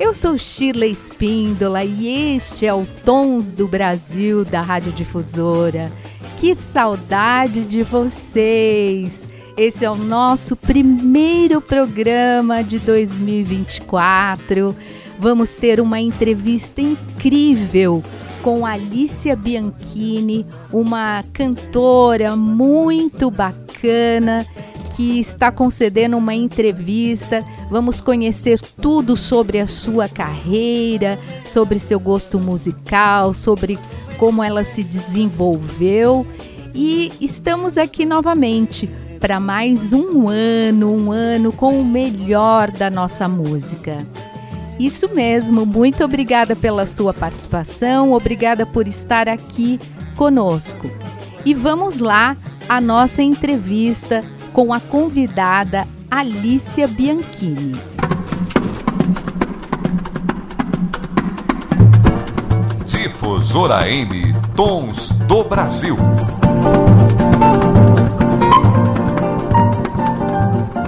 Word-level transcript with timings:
Eu 0.00 0.14
sou 0.14 0.38
Shirley 0.38 0.92
Espíndola 0.92 1.84
e 1.84 2.34
este 2.34 2.64
é 2.64 2.72
o 2.72 2.86
Tons 3.04 3.52
do 3.52 3.68
Brasil 3.68 4.46
da 4.46 4.62
Rádio 4.62 4.92
Difusora. 4.92 5.92
Que 6.38 6.54
saudade 6.54 7.66
de 7.66 7.82
vocês! 7.82 9.28
Esse 9.58 9.84
é 9.84 9.90
o 9.90 9.96
nosso 9.96 10.56
primeiro 10.56 11.60
programa 11.60 12.64
de 12.64 12.78
2024. 12.78 14.74
Vamos 15.18 15.54
ter 15.54 15.82
uma 15.82 16.00
entrevista 16.00 16.80
incrível 16.80 18.02
com 18.42 18.64
Alicia 18.64 19.36
Bianchini, 19.36 20.46
uma 20.72 21.22
cantora 21.30 22.34
muito 22.34 23.30
bacana 23.30 24.46
que 25.00 25.18
está 25.18 25.50
concedendo 25.50 26.18
uma 26.18 26.34
entrevista. 26.34 27.42
Vamos 27.70 28.02
conhecer 28.02 28.60
tudo 28.60 29.16
sobre 29.16 29.58
a 29.58 29.66
sua 29.66 30.10
carreira, 30.10 31.18
sobre 31.42 31.78
seu 31.78 31.98
gosto 31.98 32.38
musical, 32.38 33.32
sobre 33.32 33.78
como 34.18 34.42
ela 34.42 34.62
se 34.62 34.84
desenvolveu. 34.84 36.26
E 36.74 37.10
estamos 37.18 37.78
aqui 37.78 38.04
novamente 38.04 38.90
para 39.18 39.40
mais 39.40 39.94
um 39.94 40.28
ano, 40.28 40.94
um 40.94 41.10
ano 41.10 41.50
com 41.50 41.80
o 41.80 41.84
melhor 41.84 42.70
da 42.70 42.90
nossa 42.90 43.26
música. 43.26 44.06
Isso 44.78 45.08
mesmo, 45.14 45.64
muito 45.64 46.04
obrigada 46.04 46.54
pela 46.54 46.86
sua 46.86 47.14
participação, 47.14 48.12
obrigada 48.12 48.66
por 48.66 48.86
estar 48.86 49.30
aqui 49.30 49.80
conosco. 50.14 50.90
E 51.42 51.54
vamos 51.54 52.00
lá 52.00 52.36
a 52.68 52.82
nossa 52.82 53.22
entrevista 53.22 54.22
com 54.60 54.74
a 54.74 54.78
convidada 54.78 55.88
Alicia 56.10 56.86
Bianchini. 56.86 57.80
Difusora 62.84 63.90
M 63.90 64.34
Tons 64.54 65.12
do 65.26 65.44
Brasil. 65.44 65.96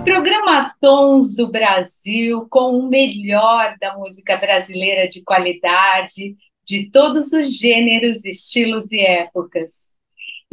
Programa 0.04 0.74
Tons 0.78 1.34
do 1.34 1.50
Brasil 1.50 2.46
com 2.50 2.78
o 2.78 2.90
melhor 2.90 3.74
da 3.80 3.96
música 3.96 4.36
brasileira 4.36 5.08
de 5.08 5.24
qualidade, 5.24 6.36
de 6.62 6.90
todos 6.90 7.32
os 7.32 7.58
gêneros, 7.58 8.26
estilos 8.26 8.92
e 8.92 9.00
épocas. 9.00 10.01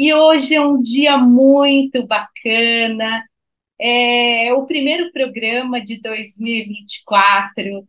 E 0.01 0.13
hoje 0.13 0.55
é 0.55 0.61
um 0.61 0.81
dia 0.81 1.17
muito 1.17 2.07
bacana, 2.07 3.21
é 3.77 4.53
o 4.53 4.65
primeiro 4.65 5.11
programa 5.11 5.83
de 5.83 6.01
2024. 6.01 7.85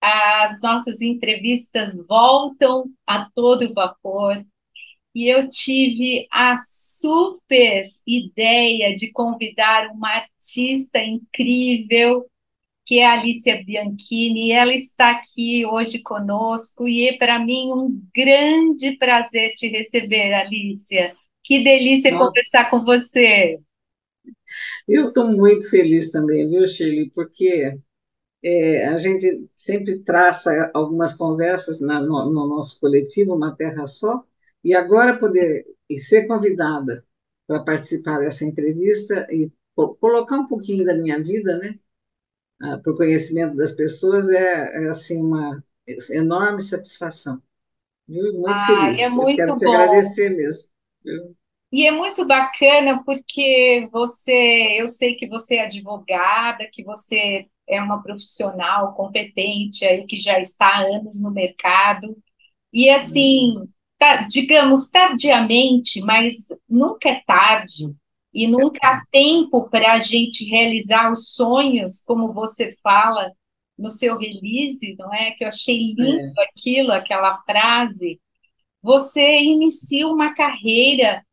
As 0.00 0.62
nossas 0.62 1.02
entrevistas 1.02 1.96
voltam 2.06 2.84
a 3.04 3.28
todo 3.34 3.74
vapor. 3.74 4.44
E 5.12 5.26
eu 5.26 5.48
tive 5.48 6.28
a 6.30 6.54
super 6.56 7.82
ideia 8.06 8.94
de 8.94 9.10
convidar 9.10 9.90
uma 9.90 10.08
artista 10.08 11.00
incrível, 11.02 12.26
que 12.86 13.00
é 13.00 13.06
a 13.06 13.14
Alicia 13.14 13.60
Bianchini. 13.64 14.52
Ela 14.52 14.72
está 14.72 15.10
aqui 15.10 15.66
hoje 15.66 16.00
conosco 16.00 16.86
e 16.86 17.08
é 17.08 17.18
para 17.18 17.40
mim 17.40 17.72
um 17.72 18.00
grande 18.14 18.96
prazer 18.98 19.52
te 19.54 19.66
receber, 19.66 20.32
Alicia. 20.34 21.16
Que 21.50 21.64
delícia 21.64 22.12
Nossa. 22.12 22.26
conversar 22.26 22.70
com 22.70 22.84
você. 22.84 23.58
Eu 24.86 25.08
estou 25.08 25.32
muito 25.36 25.68
feliz 25.68 26.12
também, 26.12 26.48
viu, 26.48 26.64
Shirley? 26.64 27.10
Porque 27.10 27.76
é, 28.40 28.86
a 28.86 28.96
gente 28.96 29.50
sempre 29.56 29.98
traça 29.98 30.70
algumas 30.72 31.12
conversas 31.12 31.80
na, 31.80 32.00
no, 32.00 32.30
no, 32.30 32.46
nosso 32.46 32.78
coletivo, 32.78 33.34
Uma 33.34 33.56
Terra 33.56 33.84
Só, 33.84 34.24
e 34.62 34.72
agora 34.76 35.18
poder 35.18 35.66
e 35.88 35.98
ser 35.98 36.28
convidada 36.28 37.04
para 37.48 37.64
participar 37.64 38.20
dessa 38.20 38.44
entrevista 38.44 39.26
e 39.28 39.50
colocar 39.74 40.36
um 40.36 40.46
pouquinho 40.46 40.84
da 40.84 40.94
minha 40.94 41.20
vida, 41.20 41.58
né, 41.58 41.80
ah, 42.60 42.78
para 42.78 42.92
o 42.92 42.96
conhecimento 42.96 43.56
das 43.56 43.72
pessoas 43.72 44.28
é, 44.28 44.84
é, 44.84 44.88
assim 44.88 45.20
uma 45.20 45.64
enorme 46.12 46.60
satisfação. 46.60 47.42
Viu? 48.06 48.34
Muito 48.34 48.50
ah, 48.50 48.66
feliz. 48.66 48.98
É 49.00 49.08
muito 49.08 49.30
Eu 49.30 49.36
quero 49.36 49.50
bom. 49.50 49.56
te 49.56 49.66
agradecer 49.66 50.30
mesmo. 50.30 50.70
E 51.72 51.86
é 51.86 51.92
muito 51.92 52.26
bacana 52.26 53.02
porque 53.04 53.88
você, 53.92 54.80
eu 54.80 54.88
sei 54.88 55.14
que 55.14 55.28
você 55.28 55.56
é 55.56 55.64
advogada, 55.66 56.68
que 56.72 56.82
você 56.82 57.46
é 57.68 57.80
uma 57.80 58.02
profissional 58.02 58.94
competente 58.94 59.84
aí 59.84 60.04
que 60.04 60.18
já 60.18 60.40
está 60.40 60.66
há 60.66 60.80
anos 60.80 61.22
no 61.22 61.30
mercado. 61.30 62.16
E 62.72 62.90
assim, 62.90 63.54
tá, 63.98 64.22
digamos 64.24 64.90
tardiamente, 64.90 66.00
mas 66.02 66.48
nunca 66.68 67.08
é 67.10 67.22
tarde 67.24 67.94
e 68.34 68.46
nunca 68.46 68.80
há 68.82 69.04
tempo 69.10 69.68
para 69.68 69.92
a 69.94 69.98
gente 70.00 70.44
realizar 70.44 71.12
os 71.12 71.34
sonhos, 71.34 72.02
como 72.04 72.32
você 72.32 72.76
fala 72.82 73.32
no 73.78 73.90
seu 73.90 74.18
release, 74.18 74.94
não 74.98 75.12
é? 75.12 75.32
Que 75.32 75.44
eu 75.44 75.48
achei 75.48 75.76
lindo 75.78 76.02
é. 76.02 76.44
aquilo, 76.44 76.92
aquela 76.92 77.40
frase. 77.42 78.20
Você 78.82 79.42
inicia 79.42 80.06
uma 80.06 80.34
carreira 80.34 81.24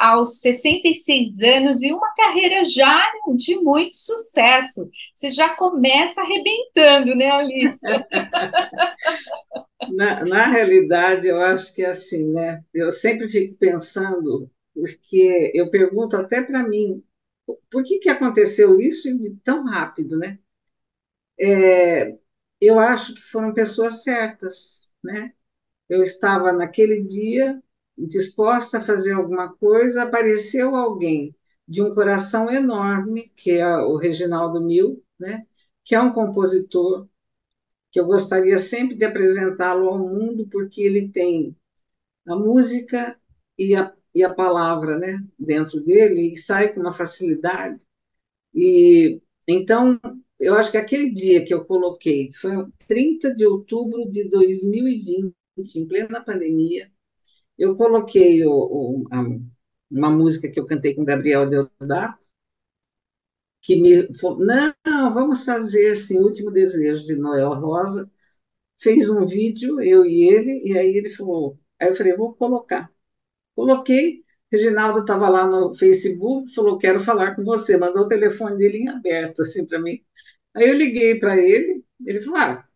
aos 0.00 0.40
66 0.40 1.42
anos 1.42 1.82
e 1.82 1.92
uma 1.92 2.10
carreira 2.14 2.64
já 2.64 3.06
de 3.36 3.56
muito 3.56 3.94
sucesso. 3.94 4.88
Você 5.14 5.30
já 5.30 5.54
começa 5.56 6.22
arrebentando, 6.22 7.14
né, 7.14 7.30
Alice? 7.30 7.86
na, 9.94 10.24
na 10.24 10.46
realidade, 10.46 11.28
eu 11.28 11.38
acho 11.38 11.74
que 11.74 11.82
é 11.82 11.90
assim, 11.90 12.32
né? 12.32 12.64
Eu 12.72 12.90
sempre 12.90 13.28
fico 13.28 13.54
pensando, 13.56 14.50
porque 14.74 15.52
eu 15.54 15.70
pergunto 15.70 16.16
até 16.16 16.40
para 16.40 16.66
mim, 16.66 17.04
por 17.70 17.84
que, 17.84 17.98
que 17.98 18.08
aconteceu 18.08 18.80
isso 18.80 19.06
tão 19.44 19.64
rápido, 19.66 20.18
né? 20.18 20.38
É, 21.38 22.18
eu 22.60 22.78
acho 22.78 23.14
que 23.14 23.20
foram 23.22 23.52
pessoas 23.52 24.02
certas, 24.02 24.94
né? 25.04 25.34
Eu 25.88 26.02
estava 26.02 26.52
naquele 26.52 27.02
dia 27.04 27.62
disposta 28.06 28.78
a 28.78 28.82
fazer 28.82 29.12
alguma 29.12 29.52
coisa, 29.54 30.02
apareceu 30.02 30.74
alguém 30.74 31.34
de 31.66 31.82
um 31.82 31.94
coração 31.94 32.50
enorme, 32.50 33.32
que 33.36 33.52
é 33.52 33.76
o 33.78 33.96
Reginaldo 33.96 34.60
Mil, 34.60 35.02
né? 35.18 35.46
que 35.84 35.94
é 35.94 36.00
um 36.00 36.12
compositor 36.12 37.06
que 37.90 38.00
eu 38.00 38.06
gostaria 38.06 38.58
sempre 38.58 38.96
de 38.96 39.04
apresentá-lo 39.04 39.88
ao 39.88 39.98
mundo, 39.98 40.48
porque 40.50 40.82
ele 40.82 41.08
tem 41.08 41.56
a 42.26 42.36
música 42.36 43.18
e 43.58 43.74
a, 43.74 43.92
e 44.14 44.22
a 44.22 44.32
palavra 44.32 44.98
né? 44.98 45.24
dentro 45.38 45.80
dele, 45.80 46.34
e 46.34 46.38
sai 46.38 46.72
com 46.72 46.80
uma 46.80 46.92
facilidade. 46.92 47.84
E 48.54 49.20
então, 49.46 50.00
eu 50.38 50.54
acho 50.54 50.70
que 50.70 50.76
aquele 50.76 51.10
dia 51.10 51.44
que 51.44 51.52
eu 51.52 51.64
coloquei, 51.64 52.28
que 52.28 52.38
foi 52.38 52.52
30 52.88 53.34
de 53.34 53.46
outubro 53.46 54.10
de 54.10 54.28
2020, 54.28 55.34
em 55.76 55.86
plena 55.86 56.22
pandemia, 56.24 56.90
eu 57.60 57.76
coloquei 57.76 58.44
o, 58.46 58.52
o, 58.52 59.04
a, 59.12 59.22
uma 59.90 60.10
música 60.10 60.50
que 60.50 60.60
eu 60.60 60.66
cantei 60.66 60.94
com 60.96 61.04
Gabriel 61.04 61.48
Deodato, 61.48 62.26
que 63.62 63.76
me 63.76 64.12
falou, 64.18 64.38
não, 64.44 65.14
vamos 65.14 65.44
fazer 65.44 65.96
sim, 65.96 66.18
Último 66.20 66.50
Desejo 66.50 67.04
de 67.06 67.16
Noel 67.16 67.50
Rosa. 67.54 68.10
Fez 68.80 69.10
um 69.10 69.26
vídeo, 69.26 69.80
eu 69.82 70.04
e 70.06 70.24
ele, 70.30 70.62
e 70.64 70.78
aí 70.78 70.96
ele 70.96 71.10
falou, 71.10 71.58
aí 71.80 71.88
eu 71.90 71.94
falei, 71.96 72.16
vou 72.16 72.34
colocar. 72.34 72.92
Coloquei, 73.56 74.24
Reginaldo 74.52 75.00
estava 75.00 75.28
lá 75.28 75.46
no 75.46 75.74
Facebook, 75.74 76.54
falou, 76.54 76.78
quero 76.78 77.00
falar 77.00 77.36
com 77.36 77.44
você, 77.44 77.76
mandou 77.78 78.04
o 78.04 78.08
telefone 78.08 78.58
dele 78.58 78.78
em 78.80 78.88
aberto, 78.90 79.42
assim, 79.42 79.66
para 79.66 79.80
mim. 79.80 80.02
Aí 80.54 80.68
eu 80.70 80.76
liguei 80.78 81.18
para 81.20 81.38
ele, 81.38 81.84
ele 82.06 82.20
falou, 82.22 82.38
ah, 82.40 82.68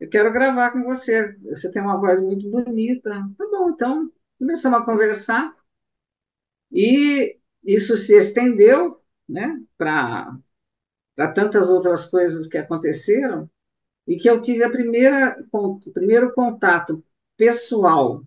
eu 0.00 0.08
quero 0.08 0.32
gravar 0.32 0.70
com 0.70 0.84
você, 0.84 1.36
você 1.38 1.70
tem 1.72 1.82
uma 1.82 2.00
voz 2.00 2.22
muito 2.22 2.48
bonita. 2.50 3.10
Tá 3.10 3.46
bom, 3.50 3.70
então 3.70 4.10
começamos 4.38 4.80
a 4.80 4.84
conversar 4.84 5.54
e 6.70 7.38
isso 7.64 7.96
se 7.96 8.14
estendeu 8.16 9.02
né, 9.28 9.60
para 9.76 10.38
tantas 11.34 11.68
outras 11.68 12.06
coisas 12.06 12.46
que 12.46 12.58
aconteceram 12.58 13.50
e 14.06 14.16
que 14.16 14.28
eu 14.28 14.40
tive 14.40 14.64
a 14.64 14.70
primeira, 14.70 15.36
o 15.52 15.78
primeiro 15.92 16.32
contato 16.32 17.04
pessoal 17.36 18.22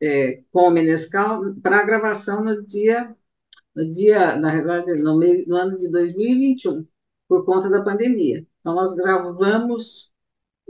é, 0.00 0.42
com 0.50 0.68
o 0.68 0.70
Menescal 0.70 1.54
para 1.62 1.80
a 1.80 1.84
gravação 1.84 2.44
no 2.44 2.64
dia, 2.64 3.14
no 3.74 3.90
dia, 3.90 4.36
na 4.36 4.52
verdade, 4.52 4.94
no, 4.94 5.18
mês, 5.18 5.46
no 5.46 5.56
ano 5.56 5.76
de 5.78 5.88
2021, 5.90 6.86
por 7.28 7.44
conta 7.44 7.68
da 7.68 7.82
pandemia. 7.84 8.46
Então, 8.60 8.74
nós 8.74 8.94
gravamos 8.94 10.09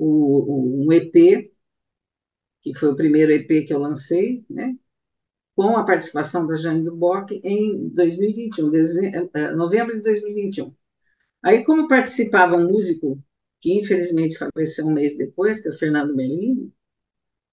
o, 0.01 0.83
o, 0.83 0.87
um 0.87 0.93
EP, 0.93 1.53
que 2.63 2.75
foi 2.75 2.91
o 2.91 2.97
primeiro 2.97 3.33
EP 3.33 3.67
que 3.67 3.73
eu 3.73 3.79
lancei, 3.79 4.45
né? 4.49 4.77
com 5.55 5.77
a 5.77 5.85
participação 5.85 6.47
da 6.47 6.57
Jane 6.57 6.85
Duboc 6.85 7.31
em 7.45 7.89
2021, 7.91 8.71
dezembro, 8.71 9.31
eh, 9.35 9.53
novembro 9.53 9.95
de 9.95 10.03
2021. 10.03 10.75
Aí, 11.43 11.65
como 11.65 11.89
participava 11.89 12.57
um 12.57 12.71
músico 12.71 13.23
que 13.61 13.79
infelizmente 13.79 14.39
faleceu 14.39 14.87
um 14.87 14.95
mês 14.95 15.19
depois, 15.19 15.61
que 15.61 15.69
é 15.69 15.71
o 15.71 15.77
Fernando 15.77 16.17
Merlini, 16.17 16.73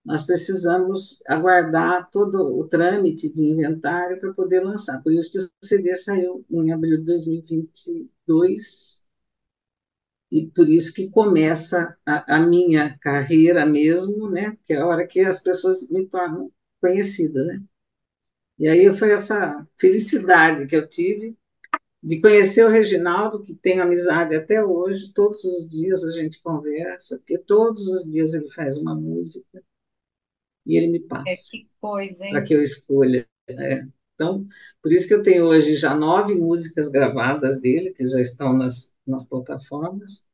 nós 0.05 0.25
precisamos 0.25 1.21
aguardar 1.27 2.09
todo 2.11 2.57
o 2.57 2.65
trâmite 2.65 3.33
de 3.33 3.45
inventário 3.45 4.19
para 4.21 4.33
poder 4.33 4.61
lançar. 4.61 5.03
Por 5.03 5.11
isso 5.11 5.31
que 5.31 5.39
o 5.39 5.49
CD 5.61 5.95
saiu 5.97 6.45
em 6.49 6.71
abril 6.71 6.99
de 6.99 7.03
2022 7.03 8.96
e 10.31 10.47
por 10.47 10.69
isso 10.69 10.93
que 10.93 11.09
começa 11.09 11.97
a, 12.05 12.37
a 12.37 12.39
minha 12.39 12.97
carreira 12.99 13.65
mesmo, 13.65 14.29
né? 14.29 14.57
Que 14.65 14.73
é 14.73 14.77
a 14.77 14.85
hora 14.85 15.07
que 15.07 15.21
as 15.21 15.41
pessoas 15.41 15.89
me 15.89 16.05
tornam 16.05 16.51
conhecida, 16.81 17.43
né? 17.45 17.61
E 18.59 18.67
aí 18.67 18.91
foi 18.93 19.11
essa 19.11 19.65
felicidade 19.79 20.65
que 20.67 20.75
eu 20.75 20.87
tive 20.87 21.37
de 22.01 22.21
conhecer 22.21 22.63
o 22.63 22.69
Reginaldo, 22.69 23.41
que 23.41 23.55
tenho 23.55 23.83
amizade 23.83 24.35
até 24.35 24.63
hoje, 24.63 25.11
todos 25.13 25.43
os 25.43 25.69
dias 25.69 26.03
a 26.03 26.11
gente 26.13 26.41
conversa, 26.41 27.17
porque 27.17 27.37
todos 27.37 27.87
os 27.87 28.11
dias 28.11 28.33
ele 28.33 28.49
faz 28.51 28.77
uma 28.77 28.95
música 28.95 29.63
e 30.65 30.77
ele 30.77 30.91
me 30.91 30.99
passa. 30.99 31.29
É, 31.29 31.35
que 31.35 31.69
coisa, 31.79 32.25
hein? 32.25 32.31
Para 32.31 32.43
que 32.43 32.53
eu 32.53 32.61
escolha. 32.61 33.27
É. 33.47 33.85
Então, 34.17 34.47
por 34.81 34.91
isso 34.91 35.07
que 35.07 35.13
eu 35.13 35.21
tenho 35.21 35.45
hoje 35.45 35.75
já 35.75 35.95
nove 35.95 36.33
músicas 36.33 36.89
gravadas 36.89 37.61
dele, 37.61 37.93
que 37.93 38.03
já 38.03 38.19
estão 38.19 38.51
nas, 38.51 38.95
nas 39.05 39.29
plataformas, 39.29 40.27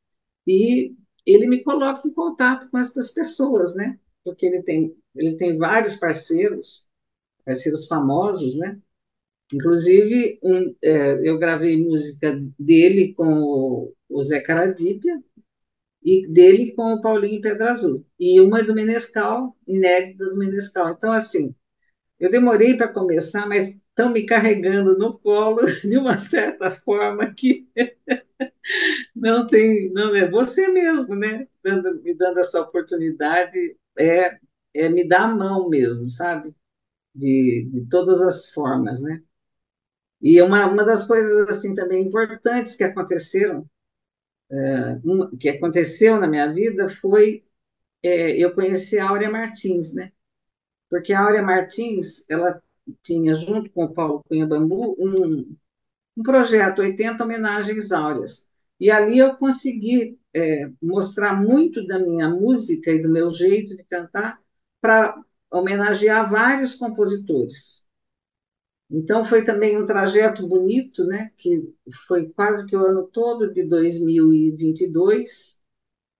e 0.46 0.96
ele 1.26 1.46
me 1.46 1.62
coloca 1.62 2.06
em 2.08 2.12
contato 2.12 2.70
com 2.70 2.78
essas 2.78 3.10
pessoas, 3.10 3.74
né? 3.74 3.98
Porque 4.24 4.46
ele 4.46 4.62
tem, 4.62 4.96
ele 5.14 5.36
tem 5.36 5.58
vários 5.58 5.96
parceiros, 5.96 6.88
parceiros 7.44 7.86
famosos, 7.86 8.56
né? 8.56 8.80
Inclusive, 9.52 10.38
um, 10.42 10.74
é, 10.82 11.28
eu 11.28 11.38
gravei 11.38 11.76
música 11.76 12.42
dele 12.58 13.14
com 13.14 13.42
o, 13.42 13.94
o 14.08 14.22
Zé 14.22 14.40
Caradípia 14.40 15.22
e 16.02 16.26
dele 16.28 16.72
com 16.72 16.94
o 16.94 17.00
Paulinho 17.00 17.40
Pedra 17.42 17.72
Azul. 17.72 18.04
E 18.18 18.40
uma 18.40 18.62
do 18.62 18.74
Menescal, 18.74 19.56
inédita 19.66 20.24
do 20.30 20.36
Menescal. 20.36 20.90
Então, 20.90 21.12
assim, 21.12 21.54
eu 22.26 22.30
demorei 22.30 22.76
para 22.76 22.88
começar, 22.88 23.48
mas 23.48 23.68
estão 23.68 24.10
me 24.10 24.24
carregando 24.26 24.98
no 24.98 25.18
colo 25.18 25.62
de 25.82 25.96
uma 25.98 26.18
certa 26.18 26.70
forma 26.82 27.32
que 27.34 27.68
não 29.14 29.46
tem, 29.46 29.92
não 29.92 30.14
é 30.14 30.28
você 30.30 30.68
mesmo, 30.68 31.14
né? 31.14 31.46
Dando, 31.62 32.02
me 32.02 32.14
dando 32.14 32.40
essa 32.40 32.60
oportunidade, 32.60 33.76
é, 33.98 34.38
é 34.74 34.88
me 34.88 35.06
dar 35.06 35.22
a 35.24 35.34
mão 35.34 35.68
mesmo, 35.68 36.10
sabe? 36.10 36.54
de, 37.14 37.68
de 37.70 37.86
todas 37.88 38.20
as 38.22 38.50
formas, 38.50 39.02
né? 39.02 39.22
E 40.20 40.40
uma, 40.42 40.66
uma 40.66 40.84
das 40.84 41.06
coisas, 41.06 41.48
assim, 41.48 41.74
também 41.74 42.02
importantes 42.06 42.76
que 42.76 42.84
aconteceram, 42.84 43.68
é, 44.50 45.00
que 45.38 45.48
aconteceu 45.48 46.18
na 46.20 46.26
minha 46.26 46.52
vida 46.52 46.88
foi 46.88 47.44
é, 48.02 48.32
eu 48.32 48.54
conhecer 48.54 48.98
a 48.98 49.08
Áurea 49.10 49.30
Martins, 49.30 49.94
né? 49.94 50.12
Porque 50.94 51.12
a 51.12 51.22
Áurea 51.24 51.42
Martins, 51.42 52.24
ela 52.30 52.62
tinha, 53.02 53.34
junto 53.34 53.68
com 53.70 53.82
o 53.82 53.92
Paulo 53.92 54.22
Cunha 54.28 54.46
Bambu, 54.46 54.94
um, 54.96 55.56
um 56.16 56.22
projeto 56.22 56.82
80 56.82 57.24
homenagens 57.24 57.90
áureas. 57.90 58.48
E 58.78 58.92
ali 58.92 59.18
eu 59.18 59.34
consegui 59.34 60.16
é, 60.32 60.70
mostrar 60.80 61.34
muito 61.34 61.84
da 61.84 61.98
minha 61.98 62.30
música 62.30 62.92
e 62.92 63.02
do 63.02 63.08
meu 63.08 63.28
jeito 63.28 63.74
de 63.74 63.82
cantar 63.82 64.40
para 64.80 65.20
homenagear 65.50 66.30
vários 66.30 66.74
compositores. 66.74 67.88
Então 68.88 69.24
foi 69.24 69.42
também 69.42 69.76
um 69.76 69.84
trajeto 69.84 70.46
bonito, 70.46 71.04
né, 71.04 71.32
que 71.36 71.74
foi 72.06 72.28
quase 72.28 72.68
que 72.68 72.76
o 72.76 72.86
ano 72.86 73.08
todo 73.08 73.52
de 73.52 73.64
2022 73.64 75.60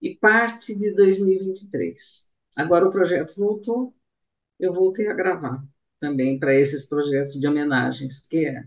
e 0.03 0.17
parte 0.17 0.75
de 0.75 0.93
2023. 0.97 2.29
Agora 2.57 2.89
o 2.89 2.91
projeto 2.91 3.37
voltou, 3.37 3.95
eu 4.59 4.73
voltei 4.73 5.09
a 5.09 5.15
gravar 5.15 5.65
também 6.01 6.39
para 6.39 6.55
esses 6.55 6.87
projetos 6.89 7.39
de 7.41 7.47
homenagens, 7.49 8.21
que 8.29 8.47
é, 8.47 8.65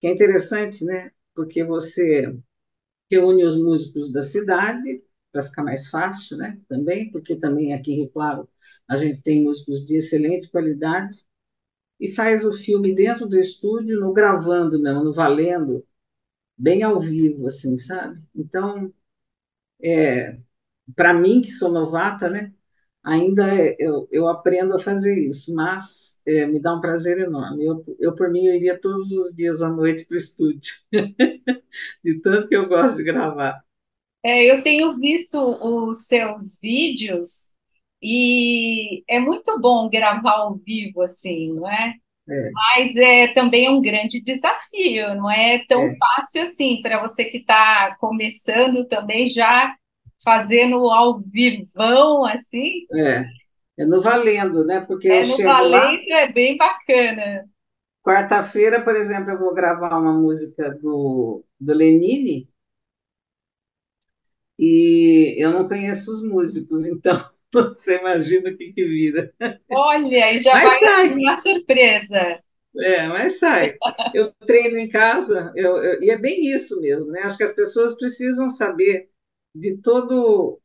que 0.00 0.08
é 0.08 0.12
interessante, 0.12 0.84
né, 0.84 1.12
porque 1.34 1.64
você 1.64 2.36
reúne 3.10 3.44
os 3.44 3.56
músicos 3.56 4.12
da 4.12 4.22
cidade 4.22 5.02
para 5.32 5.42
ficar 5.42 5.64
mais 5.64 5.88
fácil, 5.88 6.36
né, 6.38 6.60
também, 6.68 7.10
porque 7.12 7.36
também 7.36 7.74
aqui 7.74 7.92
em 7.92 7.96
Rio 7.98 8.10
Claro 8.10 8.48
a 8.88 8.96
gente 8.98 9.22
tem 9.22 9.44
músicos 9.44 9.84
de 9.86 9.98
excelente 9.98 10.50
qualidade, 10.50 11.24
e 12.00 12.08
faz 12.08 12.44
o 12.44 12.52
filme 12.52 12.94
dentro 12.94 13.26
do 13.28 13.38
estúdio, 13.38 14.00
no 14.00 14.12
gravando 14.12 14.80
mesmo, 14.80 15.04
no 15.04 15.12
valendo, 15.12 15.86
bem 16.58 16.82
ao 16.82 17.00
vivo, 17.00 17.46
assim, 17.48 17.76
sabe? 17.78 18.20
Então, 18.34 18.92
é, 19.82 20.38
para 20.96 21.14
mim, 21.14 21.42
que 21.42 21.50
sou 21.52 21.72
novata, 21.72 22.30
né? 22.30 22.54
Ainda 23.02 23.48
é, 23.54 23.76
eu, 23.78 24.06
eu 24.10 24.28
aprendo 24.28 24.76
a 24.76 24.78
fazer 24.78 25.18
isso, 25.18 25.54
mas 25.54 26.20
é, 26.26 26.46
me 26.46 26.60
dá 26.60 26.74
um 26.74 26.80
prazer 26.80 27.18
enorme. 27.18 27.64
Eu, 27.64 27.82
eu, 27.98 28.14
por 28.14 28.30
mim, 28.30 28.46
eu 28.46 28.54
iria 28.54 28.78
todos 28.78 29.10
os 29.10 29.34
dias 29.34 29.62
à 29.62 29.70
noite 29.70 30.06
para 30.06 30.14
o 30.14 30.18
estúdio, 30.18 30.74
de 32.04 32.20
tanto 32.20 32.48
que 32.48 32.56
eu 32.56 32.68
gosto 32.68 32.96
de 32.96 33.04
gravar. 33.04 33.62
É, 34.22 34.44
eu 34.44 34.62
tenho 34.62 34.96
visto 34.98 35.38
os 35.38 36.06
seus 36.06 36.58
vídeos 36.60 37.52
e 38.02 39.02
é 39.08 39.18
muito 39.18 39.58
bom 39.60 39.88
gravar 39.88 40.32
ao 40.32 40.56
vivo, 40.56 41.00
assim, 41.02 41.54
não 41.54 41.66
é? 41.66 41.94
É. 42.28 42.50
Mas 42.52 42.96
é 42.96 43.28
também 43.32 43.68
um 43.68 43.80
grande 43.80 44.20
desafio, 44.20 45.14
não 45.16 45.30
é 45.30 45.64
tão 45.66 45.82
é. 45.82 45.96
fácil 45.96 46.42
assim 46.42 46.80
para 46.82 47.00
você 47.00 47.24
que 47.24 47.38
está 47.38 47.96
começando 47.96 48.86
também 48.86 49.28
já 49.28 49.74
fazendo 50.22 50.90
ao 50.90 51.20
vivão 51.20 52.24
assim. 52.24 52.86
É, 52.94 53.24
é 53.78 53.86
no 53.86 54.00
valendo, 54.00 54.64
né? 54.64 54.80
Porque 54.80 55.08
é 55.08 55.22
no 55.24 55.36
valendo 55.36 55.70
lá, 55.70 55.92
é 56.18 56.32
bem 56.32 56.56
bacana. 56.56 57.44
Quarta-feira, 58.02 58.82
por 58.82 58.96
exemplo, 58.96 59.30
eu 59.30 59.38
vou 59.38 59.54
gravar 59.54 59.98
uma 59.98 60.12
música 60.12 60.70
do, 60.70 61.44
do 61.58 61.74
Lenine 61.74 62.48
e 64.58 65.36
eu 65.38 65.50
não 65.52 65.68
conheço 65.68 66.10
os 66.10 66.22
músicos, 66.22 66.84
então 66.86 67.30
Você 67.52 67.98
imagina 67.98 68.50
o 68.50 68.56
que, 68.56 68.72
que 68.72 68.84
vira. 68.84 69.32
Olha, 69.70 70.32
e 70.32 70.38
já 70.38 70.54
mas 70.54 70.64
vai 70.64 70.80
sai. 70.80 71.14
uma 71.14 71.34
surpresa. 71.34 72.40
É, 72.78 73.08
mas 73.08 73.38
sai. 73.38 73.76
Eu 74.14 74.32
treino 74.46 74.78
em 74.78 74.88
casa, 74.88 75.52
eu, 75.56 75.76
eu, 75.78 76.02
e 76.02 76.10
é 76.10 76.16
bem 76.16 76.46
isso 76.54 76.80
mesmo, 76.80 77.10
né? 77.10 77.22
Acho 77.22 77.36
que 77.36 77.42
as 77.42 77.54
pessoas 77.54 77.96
precisam 77.96 78.48
saber 78.50 79.08
de 79.54 79.76
todo 79.78 80.60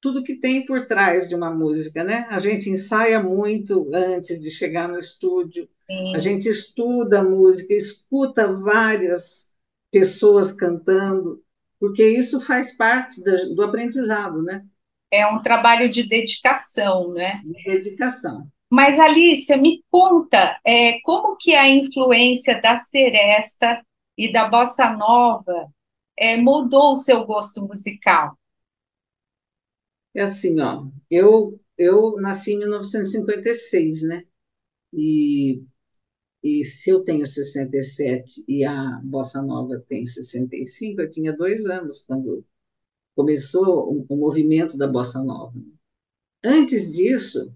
tudo 0.00 0.24
que 0.24 0.36
tem 0.36 0.64
por 0.64 0.86
trás 0.86 1.28
de 1.28 1.34
uma 1.34 1.50
música, 1.50 2.02
né? 2.02 2.26
A 2.30 2.38
gente 2.38 2.70
ensaia 2.70 3.22
muito 3.22 3.94
antes 3.94 4.40
de 4.40 4.50
chegar 4.50 4.88
no 4.88 4.98
estúdio, 4.98 5.68
Sim. 5.86 6.14
a 6.14 6.18
gente 6.18 6.48
estuda 6.48 7.20
a 7.20 7.24
música, 7.24 7.74
escuta 7.74 8.50
várias 8.50 9.52
pessoas 9.90 10.52
cantando, 10.52 11.44
porque 11.78 12.02
isso 12.02 12.40
faz 12.40 12.74
parte 12.74 13.22
do 13.54 13.62
aprendizado, 13.62 14.42
né? 14.42 14.64
é 15.10 15.26
um 15.26 15.42
trabalho 15.42 15.88
de 15.88 16.08
dedicação, 16.08 17.12
né? 17.12 17.40
De 17.44 17.64
dedicação. 17.64 18.46
Mas, 18.70 19.00
Alicia, 19.00 19.56
me 19.56 19.82
conta, 19.90 20.58
é, 20.64 21.00
como 21.00 21.36
que 21.36 21.54
a 21.54 21.68
influência 21.68 22.60
da 22.60 22.76
seresta 22.76 23.82
e 24.16 24.32
da 24.32 24.48
bossa 24.48 24.90
nova 24.90 25.66
é, 26.20 26.36
mudou 26.36 26.92
o 26.92 26.96
seu 26.96 27.26
gosto 27.26 27.66
musical? 27.66 28.38
É 30.14 30.22
assim, 30.22 30.60
ó, 30.60 30.86
eu, 31.10 31.60
eu 31.78 32.16
nasci 32.20 32.52
em 32.52 32.58
1956, 32.58 34.02
né? 34.02 34.24
E, 34.92 35.62
e 36.44 36.64
se 36.64 36.90
eu 36.90 37.04
tenho 37.04 37.26
67 37.26 38.44
e 38.48 38.64
a 38.64 39.00
bossa 39.04 39.42
nova 39.42 39.80
tem 39.88 40.06
65, 40.06 41.02
eu 41.02 41.10
tinha 41.10 41.36
dois 41.36 41.66
anos 41.66 42.00
quando 42.00 42.44
começou 43.16 43.92
o, 43.92 44.06
o 44.08 44.16
movimento 44.16 44.78
da 44.78 44.88
bossa 44.88 45.22
nova. 45.24 45.54
Antes 46.44 46.94
disso, 46.94 47.54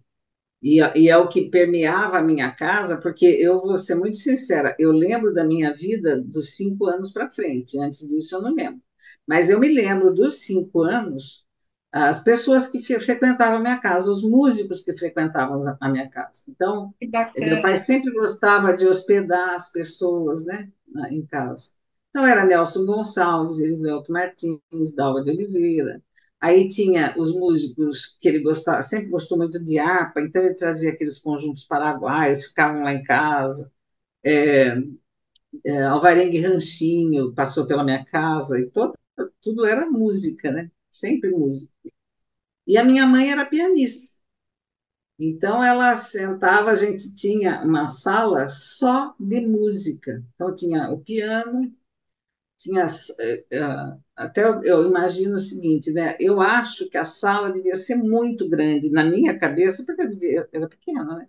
e, 0.64 0.80
e, 0.96 1.10
é 1.10 1.16
o 1.18 1.28
que 1.28 1.50
permeava 1.50 2.16
a 2.16 2.22
minha 2.22 2.50
casa, 2.50 2.98
porque 2.98 3.26
eu 3.26 3.60
vou 3.60 3.76
ser 3.76 3.96
muito 3.96 4.16
sincera, 4.16 4.74
eu 4.78 4.92
lembro 4.92 5.34
da 5.34 5.44
minha 5.44 5.74
vida 5.74 6.18
dos 6.18 6.56
cinco 6.56 6.86
anos 6.86 7.12
para 7.12 7.30
frente, 7.30 7.78
antes 7.78 8.08
disso 8.08 8.36
eu 8.36 8.42
não 8.42 8.54
lembro. 8.54 8.80
Mas 9.26 9.50
eu 9.50 9.60
me 9.60 9.68
lembro 9.68 10.14
dos 10.14 10.40
cinco 10.40 10.80
anos, 10.82 11.44
as 11.92 12.24
pessoas 12.24 12.66
que 12.66 12.82
frequentavam 12.82 13.58
a 13.58 13.60
minha 13.60 13.78
casa, 13.78 14.10
os 14.10 14.22
músicos 14.22 14.82
que 14.82 14.96
frequentavam 14.96 15.60
a 15.80 15.88
minha 15.90 16.08
casa. 16.08 16.44
Então, 16.48 16.94
meu 17.36 17.60
pai 17.60 17.76
sempre 17.76 18.10
gostava 18.12 18.74
de 18.74 18.86
hospedar 18.86 19.54
as 19.54 19.70
pessoas, 19.70 20.46
né, 20.46 20.72
em 21.10 21.26
casa. 21.26 21.72
Então, 22.08 22.26
era 22.26 22.44
Nelson 22.46 22.86
Gonçalves, 22.86 23.58
Erivelto 23.58 24.10
Martins, 24.10 24.94
Dalva 24.96 25.22
de 25.22 25.30
Oliveira. 25.30 26.02
Aí 26.40 26.68
tinha 26.68 27.14
os 27.18 27.32
músicos 27.34 28.16
que 28.20 28.28
ele 28.28 28.40
gostava, 28.40 28.82
sempre 28.82 29.08
gostou 29.08 29.38
muito 29.38 29.58
de 29.62 29.78
harpa, 29.78 30.20
então 30.20 30.42
ele 30.44 30.54
trazia 30.54 30.90
aqueles 30.92 31.18
conjuntos 31.18 31.64
paraguaios, 31.64 32.44
ficavam 32.44 32.82
lá 32.82 32.92
em 32.92 33.02
casa. 33.02 33.72
É, 34.24 34.76
é, 35.64 35.84
Alvarengue 35.84 36.40
Ranchinho 36.40 37.32
passou 37.34 37.66
pela 37.66 37.84
minha 37.84 38.04
casa, 38.06 38.60
e 38.60 38.70
todo, 38.70 38.94
tudo 39.42 39.66
era 39.66 39.90
música, 39.90 40.50
né? 40.52 40.70
Sempre 40.90 41.30
música. 41.30 41.72
E 42.66 42.78
a 42.78 42.84
minha 42.84 43.06
mãe 43.06 43.30
era 43.32 43.46
pianista. 43.46 44.14
Então 45.18 45.62
ela 45.62 45.94
sentava, 45.96 46.70
a 46.72 46.76
gente 46.76 47.14
tinha 47.14 47.62
uma 47.62 47.88
sala 47.88 48.48
só 48.48 49.14
de 49.18 49.40
música. 49.46 50.24
Então 50.34 50.54
tinha 50.54 50.90
o 50.90 51.00
piano, 51.00 51.72
tinha 52.64 52.86
eh, 53.20 53.44
eh, 53.50 53.96
até 54.16 54.42
eu 54.64 54.88
imagino 54.88 55.34
o 55.36 55.38
seguinte, 55.38 55.92
né? 55.92 56.16
Eu 56.20 56.40
acho 56.40 56.88
que 56.90 56.96
a 56.98 57.04
sala 57.04 57.52
devia 57.52 57.76
ser 57.76 57.96
muito 57.96 58.48
grande 58.48 58.90
na 58.90 59.04
minha 59.04 59.38
cabeça, 59.38 59.84
porque 59.86 60.02
eu 60.02 60.08
devia, 60.08 60.48
era 60.52 60.68
pequena, 60.68 61.04
né? 61.18 61.28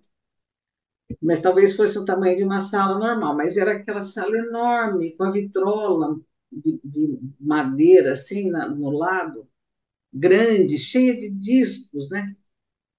Mas 1.22 1.42
talvez 1.42 1.76
fosse 1.76 1.98
o 2.00 2.06
tamanho 2.06 2.38
de 2.38 2.44
uma 2.44 2.60
sala 2.60 2.98
normal, 3.00 3.36
mas 3.36 3.58
era 3.58 3.74
aquela 3.74 4.02
sala 4.02 4.38
enorme, 4.38 5.16
com 5.16 5.24
a 5.24 5.32
vitrola 5.32 6.20
de, 6.52 6.80
de 6.84 7.20
madeira 7.40 8.14
assim 8.14 8.50
na, 8.50 8.68
no 8.70 8.90
lado, 8.92 9.48
grande, 10.14 10.78
cheia 10.80 11.18
de 11.18 11.32
discos, 11.32 12.12
né? 12.12 12.36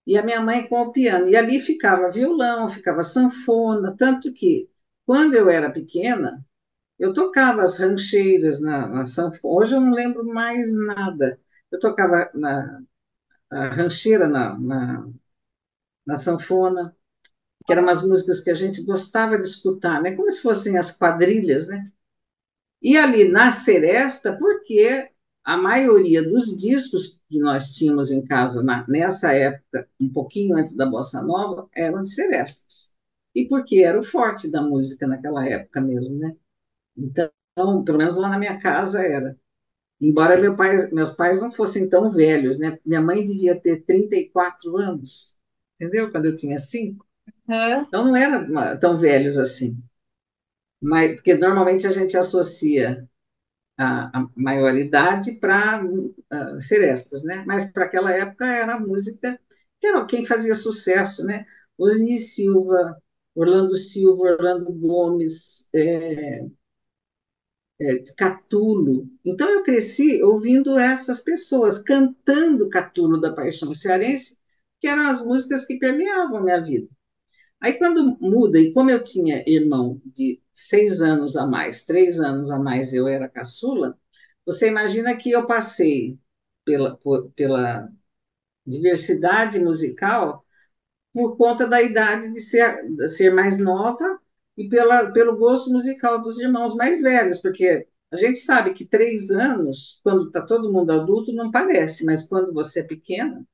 E 0.06 0.18
a 0.18 0.24
minha 0.24 0.40
mãe 0.42 0.68
com 0.68 0.82
o 0.82 0.92
piano. 0.92 1.28
E 1.30 1.36
ali 1.36 1.60
ficava 1.60 2.12
violão, 2.12 2.68
ficava 2.70 3.04
sanfona, 3.04 3.96
tanto 3.98 4.32
que 4.34 4.70
quando 5.06 5.34
eu 5.36 5.50
era 5.50 5.70
pequena, 5.72 6.45
eu 6.98 7.12
tocava 7.12 7.62
as 7.62 7.78
rancheiras 7.78 8.60
na, 8.60 8.88
na 8.88 9.06
sanfona. 9.06 9.40
Hoje 9.42 9.74
eu 9.74 9.80
não 9.80 9.92
lembro 9.92 10.24
mais 10.24 10.74
nada. 10.74 11.40
Eu 11.70 11.78
tocava 11.78 12.30
na 12.34 12.82
a 13.50 13.68
rancheira 13.68 14.28
na, 14.28 14.58
na, 14.58 15.08
na 16.06 16.16
sanfona, 16.16 16.96
que 17.66 17.72
eram 17.72 17.84
umas 17.84 18.02
músicas 18.06 18.40
que 18.40 18.50
a 18.50 18.54
gente 18.54 18.84
gostava 18.84 19.38
de 19.38 19.46
escutar, 19.46 20.02
né? 20.02 20.14
Como 20.16 20.30
se 20.30 20.40
fossem 20.42 20.78
as 20.78 20.96
quadrilhas, 20.96 21.68
né? 21.68 21.90
E 22.82 22.96
ali 22.96 23.28
na 23.28 23.52
Seresta, 23.52 24.36
porque 24.38 25.10
a 25.44 25.56
maioria 25.56 26.22
dos 26.22 26.56
discos 26.56 27.22
que 27.28 27.38
nós 27.38 27.72
tínhamos 27.72 28.10
em 28.10 28.24
casa 28.24 28.62
na, 28.62 28.86
nessa 28.88 29.32
época, 29.32 29.88
um 30.00 30.12
pouquinho 30.12 30.56
antes 30.56 30.76
da 30.76 30.86
Bossa 30.86 31.22
Nova, 31.22 31.68
eram 31.74 32.02
de 32.02 32.12
serestas. 32.12 32.94
E 33.34 33.46
porque 33.48 33.80
era 33.80 33.98
o 34.00 34.04
forte 34.04 34.50
da 34.50 34.62
música 34.62 35.06
naquela 35.06 35.46
época 35.46 35.80
mesmo, 35.80 36.18
né? 36.18 36.36
Então, 36.96 37.30
pelo 37.84 37.98
menos 37.98 38.16
lá 38.16 38.28
na 38.28 38.38
minha 38.38 38.58
casa 38.60 39.02
era. 39.04 39.36
Embora 40.00 40.40
meu 40.40 40.54
pai, 40.56 40.90
meus 40.90 41.12
pais 41.12 41.40
não 41.40 41.50
fossem 41.50 41.88
tão 41.88 42.10
velhos, 42.10 42.58
né? 42.58 42.78
Minha 42.84 43.00
mãe 43.00 43.24
devia 43.24 43.58
ter 43.58 43.82
34 43.84 44.76
anos, 44.76 45.38
entendeu? 45.80 46.10
Quando 46.10 46.26
eu 46.26 46.36
tinha 46.36 46.58
5. 46.58 47.06
Uhum. 47.48 47.82
Então 47.82 48.04
não 48.04 48.16
eram 48.16 48.78
tão 48.78 48.96
velhos 48.98 49.38
assim. 49.38 49.82
Mas, 50.80 51.14
porque 51.14 51.34
normalmente 51.34 51.86
a 51.86 51.92
gente 51.92 52.16
associa 52.16 53.08
a, 53.78 54.20
a 54.20 54.28
maioridade 54.36 55.32
para 55.32 55.84
uh, 55.84 56.14
ah, 56.30 56.60
serestas, 56.60 57.24
né? 57.24 57.44
Mas 57.46 57.70
para 57.72 57.84
aquela 57.84 58.12
época 58.12 58.46
era 58.46 58.78
música 58.78 59.38
que 59.80 59.86
era 59.86 60.04
quem 60.06 60.24
fazia 60.26 60.54
sucesso, 60.54 61.24
né? 61.24 61.46
Osni 61.78 62.18
Silva, 62.18 62.96
Orlando 63.34 63.76
Silva, 63.76 64.22
Orlando 64.32 64.72
Gomes, 64.72 65.68
é, 65.74 66.46
é, 67.80 67.98
Catulo. 68.16 69.08
Então 69.24 69.48
eu 69.48 69.62
cresci 69.62 70.22
ouvindo 70.22 70.78
essas 70.78 71.20
pessoas 71.22 71.78
cantando 71.82 72.68
Catulo 72.68 73.20
da 73.20 73.32
Paixão 73.34 73.74
Cearense, 73.74 74.38
que 74.80 74.88
eram 74.88 75.08
as 75.08 75.24
músicas 75.24 75.66
que 75.66 75.78
permeavam 75.78 76.38
a 76.38 76.42
minha 76.42 76.60
vida. 76.62 76.88
Aí 77.60 77.74
quando 77.74 78.18
muda, 78.20 78.58
e 78.58 78.72
como 78.72 78.90
eu 78.90 79.02
tinha 79.02 79.42
irmão 79.46 80.00
de 80.04 80.42
seis 80.52 81.02
anos 81.02 81.36
a 81.36 81.46
mais, 81.46 81.86
três 81.86 82.20
anos 82.20 82.50
a 82.50 82.58
mais, 82.58 82.94
eu 82.94 83.08
era 83.08 83.28
caçula, 83.28 83.98
você 84.44 84.68
imagina 84.68 85.16
que 85.16 85.30
eu 85.30 85.46
passei 85.46 86.18
pela, 86.64 86.96
por, 86.98 87.30
pela 87.32 87.88
diversidade 88.66 89.58
musical 89.58 90.44
por 91.12 91.36
conta 91.36 91.66
da 91.66 91.82
idade 91.82 92.32
de 92.32 92.40
ser, 92.40 92.82
de 92.90 93.08
ser 93.08 93.32
mais 93.34 93.58
nova 93.58 94.20
e 94.56 94.68
pela, 94.68 95.10
pelo 95.12 95.36
gosto 95.36 95.70
musical 95.70 96.20
dos 96.20 96.38
irmãos 96.40 96.74
mais 96.74 97.02
velhos, 97.02 97.38
porque 97.40 97.86
a 98.10 98.16
gente 98.16 98.38
sabe 98.38 98.72
que 98.72 98.84
três 98.84 99.30
anos, 99.30 100.00
quando 100.02 100.28
está 100.28 100.42
todo 100.42 100.72
mundo 100.72 100.92
adulto, 100.92 101.32
não 101.32 101.50
parece, 101.50 102.04
mas 102.04 102.22
quando 102.22 102.52
você 102.52 102.80
é 102.80 102.86
pequena, 102.86 103.44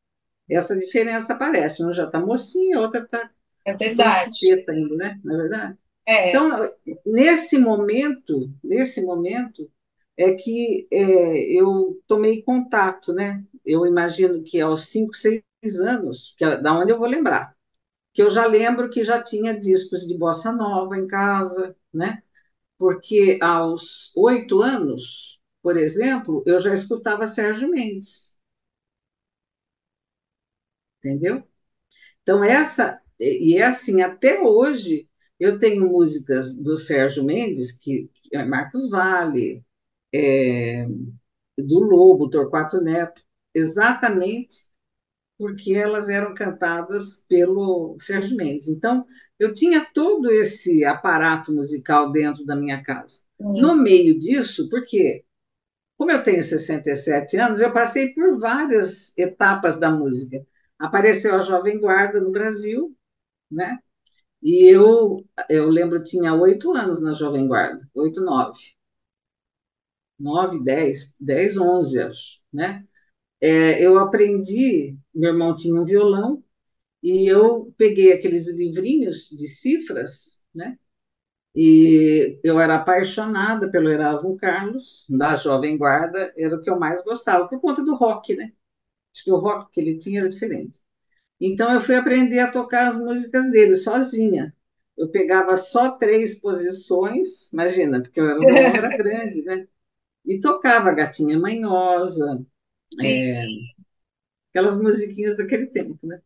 essa 0.48 0.78
diferença 0.78 1.34
aparece. 1.34 1.84
Um 1.84 1.92
já 1.92 2.04
está 2.04 2.20
mocinha, 2.20 2.78
a 2.78 2.80
outra 2.80 3.00
está 3.00 3.30
é 3.64 3.74
verdade. 3.74 4.30
ainda, 4.68 4.96
né? 4.96 5.20
Não 5.24 5.34
é 5.34 5.38
verdade? 5.38 5.78
É. 6.06 6.30
Então, 6.30 6.70
nesse 7.06 7.58
momento, 7.58 8.50
nesse 8.62 9.02
momento, 9.02 9.70
é 10.16 10.32
que 10.32 10.86
é, 10.90 11.38
eu 11.52 12.00
tomei 12.06 12.42
contato, 12.42 13.12
né? 13.12 13.42
Eu 13.64 13.86
imagino 13.86 14.42
que 14.42 14.60
aos 14.60 14.88
5, 14.88 15.14
6 15.14 15.42
anos, 15.80 16.34
que 16.36 16.44
é 16.44 16.56
da 16.56 16.76
onde 16.76 16.92
eu 16.92 16.98
vou 16.98 17.08
lembrar, 17.08 17.54
que 18.14 18.22
eu 18.22 18.30
já 18.30 18.46
lembro 18.46 18.90
que 18.90 19.02
já 19.04 19.22
tinha 19.22 19.58
discos 19.58 20.06
de 20.06 20.16
bossa 20.18 20.52
nova 20.52 20.98
em 20.98 21.06
casa, 21.06 21.76
né? 21.92 22.22
Porque 22.78 23.38
aos 23.42 24.12
oito 24.16 24.62
anos, 24.62 25.40
por 25.62 25.76
exemplo, 25.76 26.42
eu 26.46 26.58
já 26.60 26.74
escutava 26.74 27.26
Sérgio 27.28 27.70
Mendes. 27.70 28.36
Entendeu? 30.98 31.42
Então, 32.22 32.44
essa 32.44 33.00
e 33.20 33.56
é 33.58 33.64
assim, 33.64 34.02
até 34.02 34.40
hoje, 34.42 35.08
eu 35.40 35.58
tenho 35.58 35.88
músicas 35.88 36.56
do 36.56 36.76
Sérgio 36.76 37.24
Mendes, 37.24 37.72
que, 37.72 38.10
que 38.22 38.36
é 38.36 38.44
Marcos 38.44 38.90
Vale, 38.90 39.64
é, 40.14 40.86
do 41.58 41.80
Lobo, 41.80 42.30
Torquato 42.30 42.80
Neto, 42.82 43.22
exatamente 43.54 44.58
porque 45.42 45.72
elas 45.74 46.08
eram 46.08 46.34
cantadas 46.34 47.24
pelo 47.28 47.96
Sérgio 47.98 48.36
Mendes. 48.36 48.68
Então, 48.68 49.04
eu 49.40 49.52
tinha 49.52 49.84
todo 49.92 50.30
esse 50.30 50.84
aparato 50.84 51.52
musical 51.52 52.12
dentro 52.12 52.44
da 52.46 52.54
minha 52.54 52.80
casa. 52.84 53.22
No 53.40 53.74
meio 53.74 54.16
disso, 54.20 54.68
porque, 54.70 55.24
como 55.98 56.12
eu 56.12 56.22
tenho 56.22 56.44
67 56.44 57.36
anos, 57.38 57.60
eu 57.60 57.72
passei 57.72 58.14
por 58.14 58.38
várias 58.40 59.16
etapas 59.18 59.80
da 59.80 59.90
música. 59.90 60.46
Apareceu 60.78 61.36
a 61.36 61.42
Jovem 61.42 61.80
Guarda 61.80 62.20
no 62.20 62.32
Brasil, 62.32 62.96
né? 63.50 63.78
E 64.42 64.66
eu, 64.74 65.24
eu 65.50 65.70
lembro, 65.70 66.02
tinha 66.04 66.34
oito 66.34 66.72
anos 66.76 67.02
na 67.02 67.14
Jovem 67.14 67.48
Guarda, 67.48 67.88
oito, 67.94 68.20
nove. 68.22 68.58
Nove, 70.18 70.58
dez, 70.62 71.14
dez, 71.20 71.56
onze, 71.58 72.00
acho, 72.00 72.40
né? 72.52 72.86
É, 73.42 73.84
eu 73.84 73.98
aprendi, 73.98 74.96
meu 75.14 75.32
irmão 75.32 75.56
tinha 75.56 75.80
um 75.80 75.84
violão, 75.84 76.44
e 77.02 77.26
eu 77.28 77.74
peguei 77.78 78.12
aqueles 78.12 78.48
livrinhos 78.56 79.30
de 79.30 79.48
cifras, 79.48 80.44
né? 80.54 80.78
E 81.54 82.38
eu 82.44 82.60
era 82.60 82.76
apaixonada 82.76 83.70
pelo 83.70 83.90
Erasmo 83.90 84.36
Carlos, 84.36 85.06
da 85.10 85.36
Jovem 85.36 85.78
Guarda, 85.78 86.32
era 86.36 86.56
o 86.56 86.62
que 86.62 86.70
eu 86.70 86.78
mais 86.78 87.04
gostava, 87.04 87.48
por 87.48 87.60
conta 87.60 87.84
do 87.84 87.96
rock, 87.96 88.34
né? 88.36 88.52
Acho 89.14 89.24
que 89.24 89.32
o 89.32 89.38
rock 89.38 89.72
que 89.72 89.80
ele 89.80 89.98
tinha 89.98 90.20
era 90.20 90.28
diferente. 90.28 90.80
Então 91.40 91.72
eu 91.72 91.80
fui 91.80 91.96
aprender 91.96 92.40
a 92.40 92.50
tocar 92.52 92.88
as 92.88 92.98
músicas 92.98 93.50
dele 93.52 93.74
sozinha. 93.76 94.54
Eu 94.96 95.10
pegava 95.10 95.56
só 95.58 95.92
três 95.98 96.40
posições, 96.40 97.52
imagina, 97.52 98.02
porque 98.02 98.20
o 98.20 98.40
violão 98.40 98.76
era 98.76 98.90
grande, 98.96 99.42
né? 99.44 99.68
E 100.26 100.40
tocava 100.40 100.92
Gatinha 100.92 101.38
Manhosa, 101.38 102.44
é, 103.00 103.44
aquelas 104.50 104.80
musiquinhas 104.80 105.36
daquele 105.36 105.66
tempo, 105.66 105.98
né? 106.06 106.22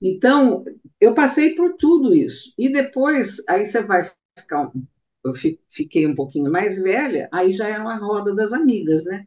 Então, 0.00 0.64
eu 1.00 1.14
passei 1.14 1.54
por 1.54 1.76
tudo 1.76 2.14
isso. 2.14 2.52
E 2.58 2.70
depois, 2.72 3.42
aí 3.48 3.66
você 3.66 3.82
vai 3.82 4.04
ficar. 4.38 4.70
Eu 5.24 5.34
fiquei 5.70 6.06
um 6.06 6.14
pouquinho 6.14 6.50
mais 6.50 6.80
velha, 6.82 7.28
aí 7.32 7.50
já 7.52 7.68
era 7.68 7.82
uma 7.82 7.96
roda 7.96 8.34
das 8.34 8.52
amigas, 8.52 9.04
né? 9.04 9.26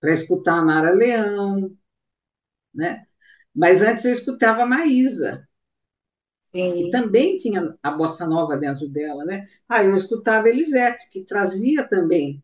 Para 0.00 0.12
escutar 0.14 0.58
a 0.60 0.64
Nara 0.66 0.90
Leão, 0.92 1.76
né? 2.74 3.06
Mas 3.54 3.82
antes 3.82 4.04
eu 4.04 4.12
escutava 4.12 4.62
a 4.62 4.66
Maísa, 4.66 5.48
Sim. 6.40 6.76
que 6.76 6.90
também 6.90 7.36
tinha 7.36 7.76
a 7.82 7.90
bossa 7.90 8.26
nova 8.26 8.56
dentro 8.56 8.88
dela, 8.88 9.24
né? 9.24 9.48
Ah, 9.68 9.84
eu 9.84 9.94
escutava 9.94 10.48
Elisete, 10.48 11.10
que 11.10 11.24
trazia 11.24 11.86
também 11.86 12.42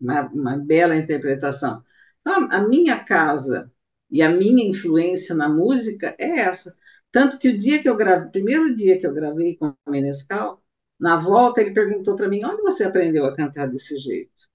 uma, 0.00 0.22
uma 0.30 0.58
bela 0.58 0.96
interpretação. 0.96 1.84
Então, 2.26 2.48
a 2.50 2.60
minha 2.66 2.98
casa 3.04 3.70
e 4.10 4.20
a 4.20 4.28
minha 4.28 4.68
influência 4.68 5.32
na 5.32 5.48
música 5.48 6.16
é 6.18 6.40
essa. 6.40 6.76
Tanto 7.12 7.38
que 7.38 7.48
o 7.48 7.56
dia 7.56 7.80
que 7.80 7.88
eu 7.88 7.96
gravei, 7.96 8.30
primeiro 8.30 8.74
dia 8.74 8.98
que 8.98 9.06
eu 9.06 9.14
gravei 9.14 9.56
com 9.56 9.68
o 9.86 9.90
Menescal, 9.90 10.60
na 10.98 11.16
volta 11.16 11.60
ele 11.60 11.72
perguntou 11.72 12.16
para 12.16 12.28
mim: 12.28 12.44
onde 12.44 12.62
você 12.62 12.82
aprendeu 12.84 13.24
a 13.26 13.36
cantar 13.36 13.68
desse 13.68 13.96
jeito? 13.98 14.48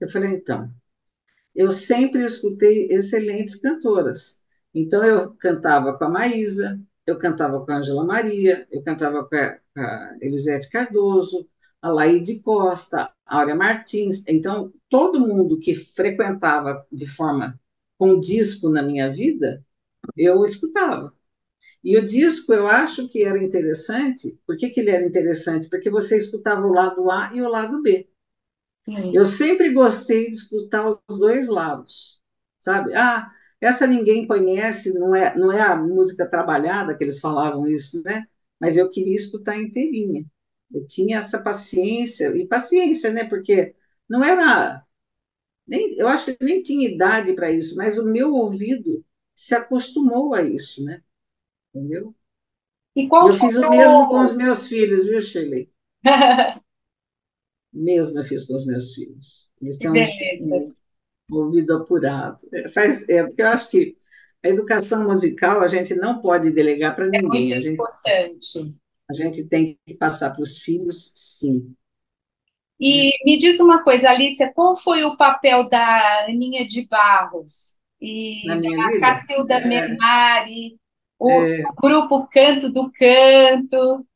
Eu 0.00 0.08
falei: 0.08 0.30
então, 0.34 0.70
eu 1.54 1.72
sempre 1.72 2.24
escutei 2.24 2.88
excelentes 2.90 3.56
cantoras. 3.60 4.44
Então 4.74 5.04
eu 5.04 5.34
cantava 5.36 5.98
com 5.98 6.04
a 6.04 6.08
Maísa, 6.08 6.80
eu 7.06 7.18
cantava 7.18 7.64
com 7.64 7.72
a 7.72 7.78
Angela 7.78 8.04
Maria, 8.04 8.66
eu 8.70 8.82
cantava 8.82 9.24
com 9.24 9.36
a, 9.36 9.58
a 9.76 10.16
Elisete 10.20 10.70
Cardoso, 10.70 11.48
a 11.82 11.90
Laide 11.90 12.40
Costa, 12.40 13.02
a 13.04 13.12
Áurea 13.30 13.54
Martins. 13.54 14.24
Então, 14.28 14.72
todo 14.88 15.20
mundo 15.26 15.58
que 15.60 15.74
frequentava 15.74 16.86
de 16.92 17.06
forma 17.08 17.58
com 17.98 18.20
disco 18.20 18.70
na 18.70 18.82
minha 18.82 19.10
vida, 19.10 19.64
eu 20.16 20.44
escutava. 20.44 21.14
E 21.84 21.98
o 21.98 22.06
disco 22.06 22.52
eu 22.54 22.66
acho 22.68 23.08
que 23.08 23.24
era 23.24 23.42
interessante. 23.42 24.40
Por 24.46 24.56
que, 24.56 24.70
que 24.70 24.80
ele 24.80 24.90
era 24.90 25.06
interessante? 25.06 25.68
Porque 25.70 25.90
você 25.90 26.16
escutava 26.18 26.66
o 26.66 26.72
lado 26.72 27.10
A 27.10 27.32
e 27.34 27.42
o 27.42 27.48
lado 27.48 27.82
B. 27.82 28.08
Sim. 28.84 29.12
Eu 29.12 29.24
sempre 29.24 29.72
gostei 29.72 30.30
de 30.30 30.36
escutar 30.36 30.88
os 30.88 31.18
dois 31.18 31.48
lados, 31.48 32.20
sabe? 32.58 32.94
Ah, 32.94 33.30
essa 33.60 33.86
ninguém 33.86 34.26
conhece, 34.26 34.94
não 34.98 35.14
é, 35.14 35.36
não 35.36 35.52
é 35.52 35.60
a 35.60 35.76
música 35.76 36.28
trabalhada 36.28 36.96
que 36.96 37.04
eles 37.04 37.18
falavam 37.20 37.66
isso, 37.66 38.02
né? 38.04 38.26
Mas 38.60 38.76
eu 38.76 38.90
queria 38.90 39.16
escutar 39.16 39.56
inteirinha. 39.58 40.24
Eu 40.72 40.86
tinha 40.86 41.18
essa 41.18 41.42
paciência, 41.42 42.34
e 42.36 42.46
paciência, 42.46 43.12
né? 43.12 43.24
Porque 43.24 43.74
não 44.08 44.22
era. 44.22 44.84
Nem, 45.66 45.96
eu 45.96 46.08
acho 46.08 46.26
que 46.26 46.44
nem 46.44 46.62
tinha 46.62 46.88
idade 46.88 47.32
para 47.34 47.50
isso, 47.50 47.76
mas 47.76 47.98
o 47.98 48.04
meu 48.04 48.34
ouvido 48.34 49.04
se 49.34 49.54
acostumou 49.54 50.34
a 50.34 50.42
isso, 50.42 50.84
né? 50.84 51.02
Entendeu? 51.74 52.14
E 52.94 53.06
qual 53.08 53.28
eu 53.28 53.34
fiz 53.34 53.56
o 53.56 53.70
mesmo 53.70 54.08
com 54.08 54.20
os 54.20 54.36
meus 54.36 54.66
filhos, 54.66 55.06
viu, 55.06 55.20
Shirley? 55.22 55.70
mesmo 57.72 58.18
eu 58.18 58.24
fiz 58.24 58.46
com 58.46 58.54
os 58.54 58.66
meus 58.66 58.94
filhos. 58.94 59.48
Eles 59.60 59.78
têm 59.78 59.90
um, 59.90 60.74
ouvido 61.30 61.76
apurado. 61.76 62.38
É, 62.52 62.68
faz, 62.68 63.08
é, 63.08 63.24
porque 63.24 63.42
eu 63.42 63.48
acho 63.48 63.70
que 63.70 63.96
a 64.42 64.48
educação 64.48 65.04
musical 65.04 65.60
a 65.60 65.66
gente 65.66 65.94
não 65.94 66.20
pode 66.20 66.50
delegar 66.50 66.96
para 66.96 67.06
ninguém. 67.06 67.52
É 67.52 67.54
muito 67.54 67.54
a 67.54 67.60
gente, 67.60 67.74
importante. 67.74 68.74
A 69.10 69.12
gente 69.12 69.48
tem 69.48 69.76
que 69.84 69.94
passar 69.94 70.30
para 70.30 70.42
os 70.42 70.58
filhos, 70.58 71.12
sim. 71.16 71.74
E 72.78 73.10
me 73.24 73.36
diz 73.36 73.58
uma 73.58 73.82
coisa, 73.82 74.08
Alicia, 74.08 74.52
qual 74.54 74.76
foi 74.76 75.02
o 75.02 75.16
papel 75.16 75.68
da 75.68 76.26
Aninha 76.26 76.66
de 76.66 76.86
Barros 76.86 77.76
e 78.00 78.46
da 78.46 78.54
vida? 78.54 79.00
Cacilda 79.00 79.54
É. 79.54 79.66
Memari, 79.66 80.78
o, 81.18 81.28
É. 81.28 81.62
grupo 81.76 82.28
Canto 82.28 82.72
do 82.72 82.88
Canto, 82.92 84.06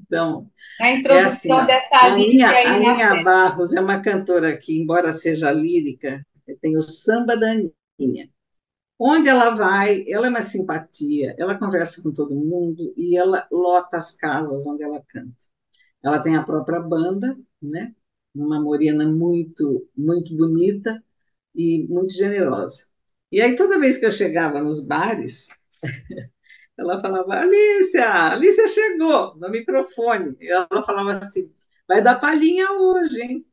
Então, 0.00 0.48
a 0.80 0.88
é 0.90 0.96
introdução 0.96 1.26
assim, 1.26 1.52
ó, 1.52 1.64
dessa 1.64 1.96
a 1.96 2.06
Aninha, 2.06 2.48
aí 2.50 2.66
a 2.66 2.74
Aninha. 2.76 3.24
Barros 3.24 3.74
é 3.74 3.80
uma 3.80 4.00
cantora 4.00 4.56
que, 4.56 4.78
embora 4.80 5.10
seja 5.10 5.50
lírica, 5.50 6.24
tem 6.60 6.76
o 6.76 6.82
samba 6.82 7.36
da 7.36 7.50
Aninha. 7.50 8.30
Onde 8.98 9.28
ela 9.28 9.50
vai, 9.50 10.04
ela 10.08 10.26
é 10.26 10.30
uma 10.30 10.40
simpatia, 10.42 11.34
ela 11.38 11.58
conversa 11.58 12.02
com 12.02 12.12
todo 12.12 12.34
mundo 12.34 12.94
e 12.96 13.16
ela 13.16 13.46
lota 13.52 13.98
as 13.98 14.16
casas 14.16 14.66
onde 14.66 14.82
ela 14.82 15.02
canta. 15.08 15.36
Ela 16.02 16.20
tem 16.20 16.36
a 16.36 16.42
própria 16.44 16.80
banda, 16.80 17.36
né? 17.62 17.94
Uma 18.34 18.60
morena 18.62 19.06
muito, 19.06 19.88
muito 19.96 20.36
bonita 20.36 21.02
e 21.54 21.86
muito 21.88 22.12
generosa. 22.14 22.86
E 23.32 23.40
aí, 23.40 23.56
toda 23.56 23.78
vez 23.80 23.98
que 23.98 24.06
eu 24.06 24.12
chegava 24.12 24.62
nos 24.62 24.86
bares, 24.86 25.48
ela 26.78 26.98
falava: 27.00 27.34
Alicia, 27.40 28.32
Alicia 28.32 28.68
chegou 28.68 29.36
no 29.36 29.50
microfone. 29.50 30.36
Ela 30.40 30.82
falava 30.84 31.12
assim: 31.12 31.52
vai 31.88 32.02
dar 32.02 32.20
palhinha 32.20 32.72
hoje, 32.72 33.20
hein? 33.22 33.46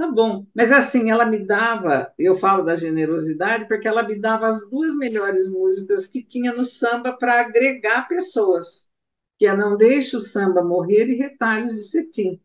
Tá 0.00 0.10
bom. 0.10 0.46
Mas 0.54 0.72
assim, 0.72 1.10
ela 1.10 1.26
me 1.26 1.38
dava, 1.46 2.10
eu 2.18 2.34
falo 2.34 2.62
da 2.64 2.74
generosidade, 2.74 3.68
porque 3.68 3.86
ela 3.86 4.02
me 4.02 4.18
dava 4.18 4.48
as 4.48 4.66
duas 4.70 4.96
melhores 4.96 5.50
músicas 5.52 6.06
que 6.06 6.22
tinha 6.24 6.54
no 6.54 6.64
samba 6.64 7.12
para 7.12 7.38
agregar 7.40 8.08
pessoas, 8.08 8.88
que 9.38 9.46
é 9.46 9.54
Não 9.54 9.76
Deixe 9.76 10.16
o 10.16 10.20
Samba 10.20 10.64
Morrer 10.64 11.06
e 11.10 11.16
Retalhos 11.16 11.74
de 11.74 11.82
Cetim. 11.82 12.40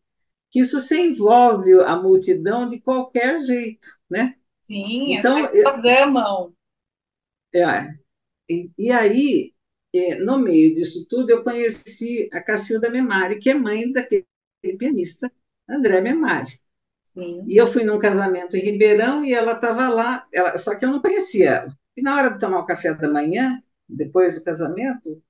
Que 0.52 0.60
isso 0.62 0.82
se 0.82 1.00
envolve 1.00 1.74
a 1.82 1.96
multidão 1.96 2.68
de 2.68 2.82
qualquer 2.82 3.40
jeito, 3.40 3.88
né? 4.10 4.36
Sim, 4.62 5.16
Então, 5.16 5.46
as 5.46 5.48
pessoas 5.48 5.82
amam. 6.02 6.54
É, 7.54 7.96
e, 8.50 8.72
e 8.78 8.92
aí, 8.92 9.54
é, 9.94 10.16
no 10.18 10.40
meio 10.40 10.74
disso 10.76 11.08
tudo, 11.10 11.30
eu 11.32 11.44
conheci 11.44 12.30
a 12.34 12.42
Cacilda 12.42 12.90
Memari, 12.90 13.40
que 13.40 13.50
é 13.50 13.56
mãe 13.56 13.92
daquele 13.92 14.26
pianista 14.78 15.32
André 15.70 16.02
Memari. 16.02 16.60
Sim. 17.16 17.44
E 17.48 17.56
eu 17.58 17.68
fui 17.68 17.84
num 17.84 17.98
casamento 18.00 18.56
em 18.58 18.62
Ribeirão 18.62 19.24
e 19.26 19.34
ela 19.34 19.54
estava 19.54 19.90
lá, 19.90 20.28
ela, 20.34 20.58
só 20.58 20.76
que 20.78 20.84
eu 20.86 20.90
não 20.92 21.02
conhecia 21.02 21.50
ela. 21.52 21.78
E 21.96 22.02
na 22.02 22.16
hora 22.16 22.30
de 22.32 22.40
tomar 22.40 22.60
o 22.60 22.66
café 22.66 22.94
da 22.94 23.10
manhã, 23.10 23.62
depois 23.88 24.36
do 24.36 24.44
casamento, 24.44 25.22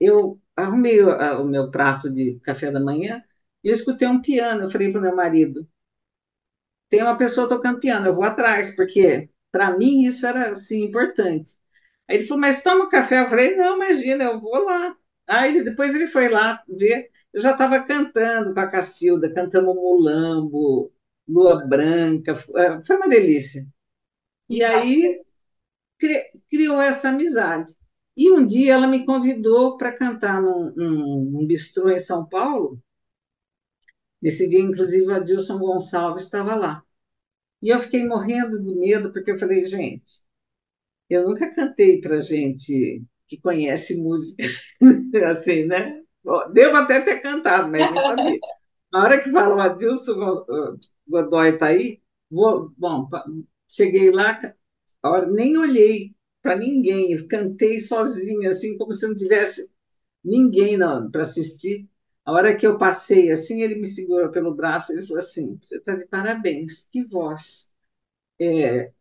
eu 0.00 0.40
arrumei 0.56 1.02
o, 1.02 1.10
o 1.42 1.44
meu 1.46 1.70
prato 1.70 2.10
de 2.12 2.40
café 2.40 2.70
da 2.70 2.80
manhã 2.80 3.22
e 3.64 3.68
eu 3.68 3.74
escutei 3.74 4.08
um 4.08 4.22
piano. 4.22 4.62
Eu 4.64 4.70
falei 4.70 4.90
para 4.92 5.00
o 5.00 5.02
meu 5.02 5.16
marido: 5.16 5.68
tem 6.88 7.02
uma 7.02 7.16
pessoa 7.18 7.48
tocando 7.48 7.80
piano, 7.80 8.06
eu 8.06 8.14
vou 8.14 8.24
atrás, 8.24 8.74
porque 8.76 9.28
para 9.50 9.76
mim 9.76 10.04
isso 10.06 10.26
era 10.26 10.50
assim, 10.52 10.84
importante. 10.84 11.52
Aí 12.08 12.16
ele 12.18 12.26
falou: 12.26 12.40
mas 12.42 12.62
toma 12.62 12.84
um 12.86 12.88
café. 12.88 13.20
Eu 13.24 13.28
falei: 13.30 13.56
não, 13.56 13.76
imagina, 13.76 14.24
eu 14.24 14.40
vou 14.40 14.64
lá. 14.64 14.96
Aí 15.26 15.62
depois 15.64 15.94
ele 15.94 16.06
foi 16.06 16.28
lá 16.28 16.62
ver. 16.68 17.10
Eu 17.34 17.42
já 17.42 17.52
estava 17.52 17.82
cantando 17.84 18.54
com 18.54 18.60
a 18.60 18.68
Cacilda, 18.68 19.32
cantamos 19.34 19.76
Mulambo, 19.76 20.92
Lua 21.28 21.66
Branca, 21.66 22.32
eh, 22.56 22.82
foi 22.86 22.96
uma 22.98 23.08
delícia. 23.10 23.66
E 24.50 24.64
aí 24.64 25.22
cri- 25.98 26.30
criou 26.50 26.80
essa 26.82 27.10
amizade. 27.10 27.74
E 28.16 28.30
um 28.32 28.46
dia 28.46 28.74
ela 28.74 28.86
me 28.88 29.04
convidou 29.06 29.76
para 29.78 29.92
cantar 29.96 30.42
num, 30.42 30.72
num, 30.76 31.24
num 31.32 31.46
bistrô 31.46 31.90
em 31.90 31.98
São 32.00 32.28
Paulo. 32.28 32.80
Nesse 34.20 34.48
dia, 34.48 34.60
inclusive, 34.60 35.06
o 35.06 35.14
Adilson 35.14 35.58
Gonçalves 35.58 36.24
estava 36.24 36.54
lá. 36.54 36.82
E 37.62 37.70
eu 37.70 37.80
fiquei 37.80 38.06
morrendo 38.06 38.62
de 38.62 38.74
medo, 38.74 39.12
porque 39.12 39.32
eu 39.32 39.38
falei, 39.38 39.64
gente, 39.66 40.22
eu 41.10 41.28
nunca 41.28 41.54
cantei 41.54 42.00
para 42.00 42.20
gente 42.20 43.04
que 43.28 43.40
conhece 43.40 43.96
música 44.02 44.44
assim, 45.30 45.66
né? 45.66 46.03
Devo 46.52 46.76
até 46.76 47.00
ter 47.00 47.20
cantado, 47.20 47.70
mas 47.70 47.90
não 47.90 47.98
sabia. 48.00 48.40
Na 48.92 49.02
hora 49.04 49.22
que 49.22 49.30
falou 49.32 49.60
Adilson 49.60 50.14
Godoy 51.08 51.50
está 51.54 51.66
aí, 51.68 52.00
vou, 52.30 52.72
bom, 52.78 53.08
cheguei 53.68 54.10
lá, 54.10 54.40
hora, 55.04 55.26
nem 55.30 55.56
olhei 55.58 56.14
para 56.42 56.56
ninguém, 56.56 57.26
cantei 57.28 57.80
sozinha, 57.80 58.50
assim, 58.50 58.76
como 58.78 58.92
se 58.92 59.06
não 59.06 59.16
tivesse 59.16 59.70
ninguém 60.24 60.78
para 61.12 61.22
assistir. 61.22 61.88
A 62.24 62.32
hora 62.32 62.56
que 62.56 62.66
eu 62.66 62.78
passei, 62.78 63.30
assim, 63.32 63.62
ele 63.62 63.76
me 63.76 63.86
segurou 63.86 64.30
pelo 64.30 64.54
braço 64.54 64.92
e 64.98 65.02
falou 65.06 65.18
assim: 65.20 65.58
Você 65.62 65.78
está 65.78 65.96
de 65.96 66.06
parabéns, 66.08 66.88
que 66.92 67.04
voz. 67.04 67.72
É, 68.40 68.92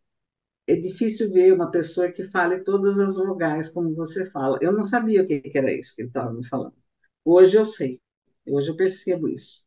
é 0.68 0.76
difícil 0.76 1.32
ver 1.34 1.54
uma 1.54 1.72
pessoa 1.72 2.12
que 2.12 2.24
fale 2.26 2.62
todas 2.64 3.00
as 3.00 3.16
vogais 3.18 3.70
como 3.70 3.96
você 3.96 4.30
fala. 4.32 4.60
Eu 4.62 4.74
não 4.74 4.84
sabia 4.84 5.24
o 5.24 5.28
que 5.28 5.42
que 5.42 5.58
era 5.58 5.72
isso 5.74 5.96
que 5.96 6.04
ele 6.04 6.10
estava 6.10 6.34
me 6.34 6.46
falando. 6.48 6.76
Hoje 7.26 7.58
eu 7.58 7.66
sei, 7.66 8.02
hoje 8.46 8.70
eu 8.70 8.76
percebo 8.76 9.28
isso. 9.30 9.64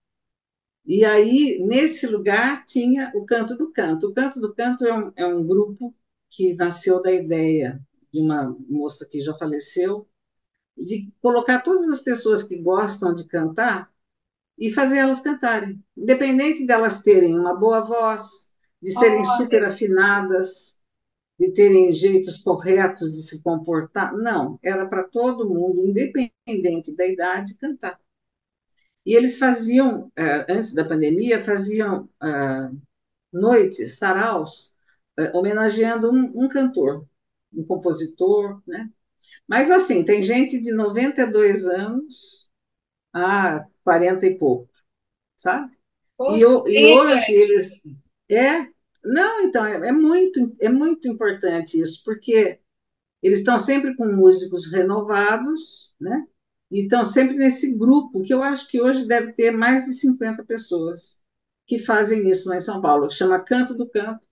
E 0.84 1.04
aí, 1.04 1.58
nesse 1.66 2.06
lugar, 2.06 2.64
tinha 2.64 3.10
o 3.14 3.24
Canto 3.26 3.56
do 3.56 3.72
Canto. 3.72 4.08
O 4.08 4.14
Canto 4.14 4.40
do 4.40 4.54
Canto 4.54 4.84
é 4.84 4.94
um, 4.94 5.12
é 5.16 5.26
um 5.26 5.44
grupo 5.46 5.94
que 6.30 6.54
nasceu 6.54 7.02
da 7.02 7.10
ideia 7.10 7.80
de 8.12 8.20
uma 8.20 8.56
moça 8.68 9.08
que 9.10 9.20
já 9.20 9.34
faleceu, 9.34 10.08
de 10.76 11.10
colocar 11.20 11.60
todas 11.62 11.88
as 11.88 12.00
pessoas 12.00 12.42
que 12.42 12.58
gostam 12.58 13.14
de 13.14 13.26
cantar 13.26 13.90
e 14.58 14.72
fazer 14.72 14.98
elas 14.98 15.20
cantarem. 15.20 15.82
Independente 15.96 16.66
delas 16.66 17.02
terem 17.02 17.38
uma 17.38 17.54
boa 17.54 17.80
voz, 17.80 18.54
de 18.80 18.92
serem 18.92 19.18
Olha. 19.18 19.36
super 19.36 19.64
afinadas, 19.64 20.82
de 21.38 21.52
terem 21.52 21.92
jeitos 21.92 22.38
corretos 22.38 23.12
de 23.14 23.22
se 23.22 23.42
comportar. 23.42 24.14
Não, 24.16 24.58
era 24.62 24.86
para 24.86 25.04
todo 25.04 25.48
mundo, 25.48 25.82
independente 25.86 26.94
da 26.96 27.06
idade, 27.06 27.54
cantar. 27.56 28.00
E 29.04 29.14
eles 29.14 29.38
faziam, 29.38 30.10
eh, 30.16 30.46
antes 30.48 30.74
da 30.74 30.84
pandemia, 30.84 31.40
faziam 31.42 32.08
ah, 32.20 32.70
noites, 33.32 33.98
saraus, 33.98 34.72
eh, 35.18 35.32
homenageando 35.36 36.10
um, 36.12 36.44
um 36.44 36.48
cantor, 36.48 37.06
um 37.52 37.64
compositor, 37.64 38.62
né? 38.66 38.90
Mas 39.48 39.70
assim, 39.70 40.04
tem 40.04 40.22
gente 40.22 40.60
de 40.60 40.72
92 40.72 41.66
anos 41.68 42.50
a 43.14 43.66
40 43.84 44.26
e 44.26 44.36
pouco, 44.38 44.70
sabe? 45.36 45.72
E, 46.26 46.40
Poxa, 46.40 46.40
eu- 46.40 46.66
e 46.66 46.86
hoje 46.86 47.32
eles. 47.32 47.82
É, 48.30 48.68
Não, 49.06 49.40
então, 49.42 49.64
é, 49.64 49.88
é, 49.88 49.92
muito, 49.92 50.56
é 50.60 50.68
muito 50.68 51.08
importante 51.08 51.80
isso, 51.80 52.02
porque 52.04 52.58
eles 53.22 53.40
estão 53.40 53.58
sempre 53.58 53.96
com 53.96 54.06
músicos 54.06 54.70
renovados, 54.72 55.94
né? 56.00 56.26
E 56.70 56.82
estão 56.82 57.04
sempre 57.04 57.36
nesse 57.36 57.76
grupo, 57.78 58.22
que 58.22 58.34
eu 58.34 58.42
acho 58.42 58.68
que 58.68 58.80
hoje 58.82 59.06
deve 59.06 59.32
ter 59.34 59.52
mais 59.52 59.86
de 59.86 59.94
50 59.94 60.44
pessoas 60.44 61.22
que 61.66 61.78
fazem 61.78 62.28
isso 62.28 62.48
lá 62.48 62.56
em 62.56 62.60
São 62.60 62.80
Paulo, 62.82 63.08
que 63.08 63.14
chama 63.14 63.40
Canto 63.44 63.74
do 63.74 63.88
Canto. 63.88 64.26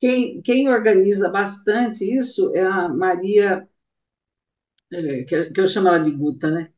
Quem, 0.00 0.42
quem 0.42 0.68
organiza 0.68 1.30
bastante 1.30 2.04
isso 2.04 2.54
é 2.56 2.62
a 2.62 2.88
Maria, 2.88 3.68
é, 4.92 5.24
que, 5.24 5.60
eu 5.60 5.66
chamo 5.66 5.88
ela 5.88 5.98
de 5.98 6.10
Guta, 6.12 6.50
né? 6.50 6.72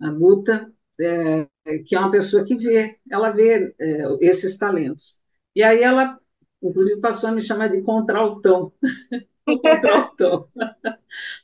A 0.00 0.10
Guta, 0.12 0.72
é, 1.00 1.48
que 1.86 1.94
é 1.96 2.00
uma 2.00 2.10
pessoa 2.10 2.44
que 2.44 2.56
vê, 2.56 2.98
ela 3.10 3.30
vê 3.30 3.74
é, 3.80 4.04
esses 4.20 4.58
talentos. 4.58 5.20
E 5.54 5.62
aí 5.62 5.82
ela, 5.82 6.20
inclusive, 6.68 7.00
passou 7.00 7.30
a 7.30 7.32
me 7.32 7.42
chamar 7.42 7.68
de 7.68 7.82
contraltão. 7.82 8.72
contraltão. 9.46 10.48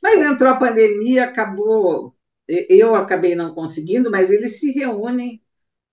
Mas 0.01 0.21
entrou 0.21 0.51
a 0.51 0.57
pandemia, 0.57 1.25
acabou. 1.25 2.15
Eu 2.47 2.95
acabei 2.95 3.35
não 3.35 3.53
conseguindo, 3.53 4.11
mas 4.11 4.31
eles 4.31 4.59
se 4.59 4.71
reúnem 4.71 5.41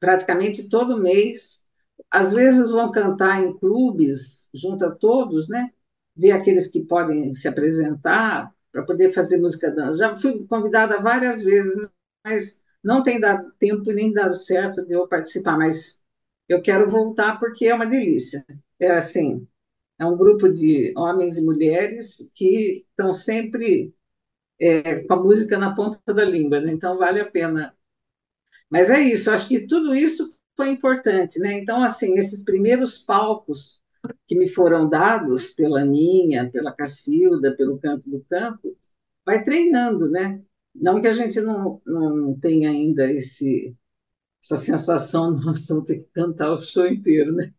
praticamente 0.00 0.68
todo 0.68 1.00
mês. 1.00 1.66
Às 2.10 2.32
vezes 2.32 2.70
vão 2.70 2.90
cantar 2.90 3.42
em 3.42 3.56
clubes, 3.58 4.50
junta 4.54 4.90
todos, 4.90 5.48
né? 5.48 5.70
Ver 6.16 6.32
aqueles 6.32 6.68
que 6.68 6.84
podem 6.84 7.34
se 7.34 7.48
apresentar 7.48 8.52
para 8.72 8.84
poder 8.84 9.12
fazer 9.12 9.38
música 9.38 9.70
dança. 9.70 9.98
Já 9.98 10.16
fui 10.16 10.46
convidada 10.48 11.00
várias 11.00 11.42
vezes, 11.42 11.76
mas 12.24 12.64
não 12.82 13.02
tem 13.02 13.20
dado 13.20 13.52
tempo 13.58 13.90
nem 13.92 14.12
dado 14.12 14.34
certo 14.34 14.84
de 14.84 14.94
eu 14.94 15.06
participar, 15.08 15.56
mas 15.58 16.02
eu 16.48 16.62
quero 16.62 16.90
voltar 16.90 17.38
porque 17.38 17.66
é 17.66 17.74
uma 17.74 17.86
delícia. 17.86 18.44
É 18.80 18.90
assim, 18.92 19.46
é 19.98 20.06
um 20.06 20.16
grupo 20.16 20.48
de 20.48 20.92
homens 20.96 21.38
e 21.38 21.44
mulheres 21.44 22.30
que 22.34 22.86
estão 22.90 23.12
sempre 23.12 23.94
é, 24.60 25.02
com 25.04 25.14
a 25.14 25.22
música 25.22 25.58
na 25.58 25.74
ponta 25.74 26.14
da 26.14 26.24
língua, 26.24 26.60
né? 26.60 26.72
então 26.72 26.98
vale 26.98 27.20
a 27.20 27.30
pena. 27.30 27.74
Mas 28.70 28.90
é 28.90 29.00
isso, 29.00 29.30
acho 29.30 29.48
que 29.48 29.66
tudo 29.66 29.94
isso 29.94 30.36
foi 30.56 30.70
importante, 30.70 31.38
né? 31.38 31.52
Então, 31.54 31.82
assim, 31.82 32.18
esses 32.18 32.44
primeiros 32.44 32.98
palcos 32.98 33.82
que 34.26 34.36
me 34.36 34.48
foram 34.48 34.88
dados 34.88 35.48
pela 35.48 35.84
Ninha, 35.84 36.50
pela 36.50 36.72
Cacilda, 36.74 37.56
pelo 37.56 37.78
Canto 37.78 38.08
do 38.10 38.24
Campo, 38.28 38.76
vai 39.24 39.44
treinando, 39.44 40.10
né? 40.10 40.42
Não 40.74 41.00
que 41.00 41.06
a 41.08 41.14
gente 41.14 41.40
não, 41.40 41.80
não 41.86 42.38
tenha 42.38 42.70
ainda 42.70 43.10
esse, 43.12 43.74
essa 44.42 44.56
sensação, 44.56 45.32
nós 45.40 45.66
vamos 45.68 45.84
ter 45.84 46.00
que 46.00 46.10
cantar 46.12 46.52
o 46.52 46.58
show 46.58 46.86
inteiro, 46.86 47.34
né? 47.34 47.54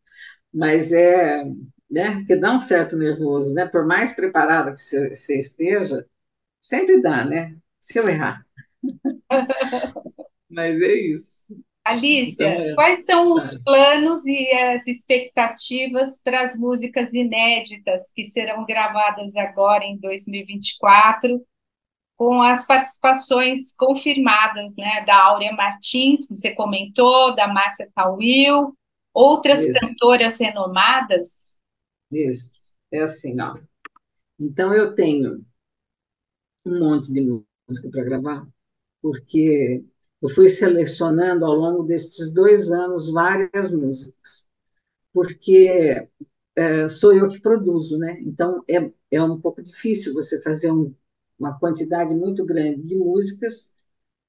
Mas 0.54 0.92
é, 0.92 1.44
né? 1.90 2.16
Porque 2.16 2.36
dá 2.36 2.54
um 2.54 2.60
certo 2.60 2.98
nervoso, 2.98 3.54
né? 3.54 3.66
Por 3.66 3.86
mais 3.86 4.14
preparada 4.14 4.74
que 4.74 4.82
você 4.82 5.40
esteja, 5.40 6.06
sempre 6.62 7.02
dá, 7.02 7.26
né? 7.26 7.56
Se 7.80 8.00
eu 8.00 8.08
errar. 8.08 8.46
Mas 10.50 10.82
é 10.82 10.94
isso. 10.94 11.46
Alicia, 11.86 12.48
então, 12.48 12.64
é... 12.64 12.76
quais 12.76 13.06
são 13.06 13.34
os 13.34 13.58
planos 13.64 14.26
e 14.26 14.52
as 14.52 14.86
expectativas 14.86 16.22
para 16.22 16.44
as 16.44 16.56
músicas 16.58 17.14
inéditas 17.14 18.12
que 18.14 18.24
serão 18.24 18.66
gravadas 18.66 19.36
agora 19.36 19.84
em 19.84 19.98
2024 19.98 21.44
com 22.16 22.42
as 22.42 22.68
participações 22.68 23.74
confirmadas, 23.78 24.76
né, 24.78 25.06
da 25.06 25.24
Áurea 25.24 25.54
Martins, 25.54 26.28
que 26.28 26.36
você 26.36 26.54
comentou, 26.54 27.34
da 27.34 27.48
Márcia 27.48 27.90
Tawil, 27.96 28.76
outras 29.20 29.60
Isso. 29.60 29.80
cantoras 29.80 30.40
renomadas? 30.40 31.60
Isso, 32.12 32.74
é 32.92 33.02
assim, 33.02 33.40
ó. 33.42 33.58
Então, 34.40 34.74
eu 34.74 34.96
tenho 34.96 35.44
um 36.66 36.80
monte 36.80 37.12
de 37.12 37.22
música 37.22 37.90
para 37.92 38.04
gravar, 38.04 38.48
porque 39.02 39.84
eu 40.22 40.30
fui 40.30 40.48
selecionando 40.50 41.46
ao 41.46 41.54
longo 41.54 41.84
desses 41.84 42.34
dois 42.34 42.72
anos 42.72 43.12
várias 43.12 43.72
músicas, 43.72 44.50
porque 45.14 46.08
é, 46.56 46.88
sou 46.90 47.14
eu 47.14 47.28
que 47.30 47.40
produzo, 47.40 47.98
né? 47.98 48.20
Então, 48.22 48.64
é, 48.70 48.92
é 49.12 49.22
um 49.22 49.40
pouco 49.40 49.62
difícil 49.62 50.14
você 50.14 50.42
fazer 50.42 50.72
um 50.72 50.94
uma 51.40 51.58
quantidade 51.58 52.14
muito 52.14 52.46
grande 52.46 52.84
de 52.84 52.96
músicas, 52.96 53.76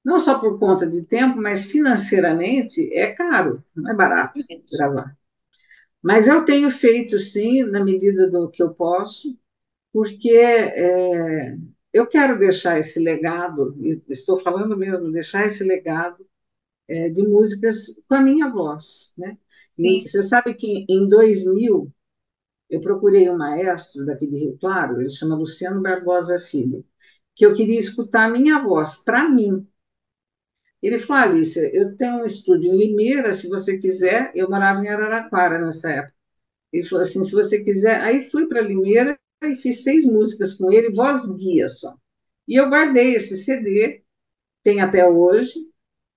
não 0.04 0.20
só 0.20 0.38
por 0.38 0.58
conta 0.58 0.86
de 0.86 1.04
tempo, 1.04 1.40
mas 1.40 1.66
financeiramente 1.66 2.92
é 2.94 3.12
caro, 3.12 3.62
não 3.74 3.90
é 3.90 3.94
barato 3.94 4.40
gravar. 4.72 5.16
Mas 6.02 6.26
eu 6.26 6.44
tenho 6.44 6.70
feito, 6.70 7.18
sim, 7.18 7.62
na 7.64 7.84
medida 7.84 8.28
do 8.30 8.50
que 8.50 8.62
eu 8.62 8.72
posso, 8.74 9.38
porque 9.92 10.30
é, 10.30 11.56
eu 11.92 12.06
quero 12.06 12.38
deixar 12.38 12.78
esse 12.78 12.98
legado, 13.00 13.76
estou 14.08 14.38
falando 14.38 14.76
mesmo, 14.76 15.12
deixar 15.12 15.46
esse 15.46 15.64
legado 15.64 16.26
é, 16.88 17.10
de 17.10 17.22
músicas 17.26 18.04
com 18.08 18.14
a 18.14 18.22
minha 18.22 18.48
voz. 18.50 19.14
Né? 19.18 19.36
E 19.78 20.08
você 20.08 20.22
sabe 20.22 20.54
que 20.54 20.86
em 20.88 21.08
2000 21.08 21.92
eu 22.70 22.80
procurei 22.80 23.28
um 23.28 23.36
maestro 23.36 24.06
daqui 24.06 24.26
de 24.26 24.36
Rio 24.38 24.58
Claro, 24.58 25.00
ele 25.00 25.10
chama 25.10 25.36
Luciano 25.36 25.82
Barbosa 25.82 26.38
Filho 26.38 26.84
que 27.40 27.46
eu 27.46 27.54
queria 27.54 27.78
escutar 27.78 28.24
a 28.24 28.28
minha 28.28 28.58
voz, 28.62 28.98
para 28.98 29.26
mim. 29.26 29.66
Ele 30.82 30.98
falou, 30.98 31.22
Alicia, 31.22 31.74
eu 31.74 31.96
tenho 31.96 32.22
um 32.22 32.24
estúdio 32.24 32.72
em 32.72 32.78
Limeira, 32.78 33.32
se 33.32 33.48
você 33.48 33.78
quiser, 33.78 34.32
eu 34.34 34.48
morava 34.48 34.82
em 34.82 34.88
Araraquara 34.88 35.58
nessa 35.58 35.90
época. 35.90 36.14
Ele 36.72 36.84
falou 36.84 37.02
assim, 37.04 37.22
se 37.24 37.32
você 37.32 37.62
quiser, 37.62 38.00
aí 38.00 38.30
fui 38.30 38.46
para 38.46 38.62
Limeira 38.62 39.18
e 39.42 39.56
fiz 39.56 39.82
seis 39.82 40.06
músicas 40.06 40.54
com 40.54 40.72
ele, 40.72 40.94
voz 40.94 41.26
guia 41.36 41.68
só. 41.68 41.94
E 42.48 42.56
eu 42.56 42.68
guardei 42.68 43.14
esse 43.14 43.36
CD, 43.38 44.02
tem 44.62 44.80
até 44.80 45.06
hoje, 45.06 45.68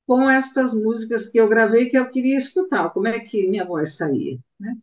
com 0.08 0.30
estas 0.30 0.74
músicas 0.74 1.30
que 1.30 1.40
eu 1.40 1.48
gravei 1.48 1.90
que 1.90 1.98
eu 1.98 2.10
queria 2.10 2.38
escutar, 2.38 2.90
como 2.92 3.08
é 3.08 3.20
que 3.20 3.48
minha 3.48 3.66
voz 3.66 3.96
saía, 3.96 4.38
né? 4.60 4.78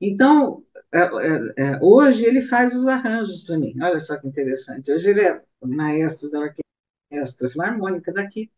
Então, 0.00 0.62
é, 0.92 1.00
é, 1.00 1.54
é, 1.56 1.78
hoje 1.82 2.26
ele 2.26 2.42
faz 2.42 2.74
os 2.74 2.86
arranjos 2.86 3.42
para 3.42 3.58
mim. 3.58 3.74
Olha 3.80 3.98
só 3.98 4.18
que 4.18 4.28
interessante. 4.28 4.92
Hoje 4.92 5.10
ele 5.10 5.22
é 5.22 5.42
maestro 5.62 6.30
da 6.30 6.40
orquestra 6.40 7.48
filarmônica 7.48 8.12
daqui 8.12 8.50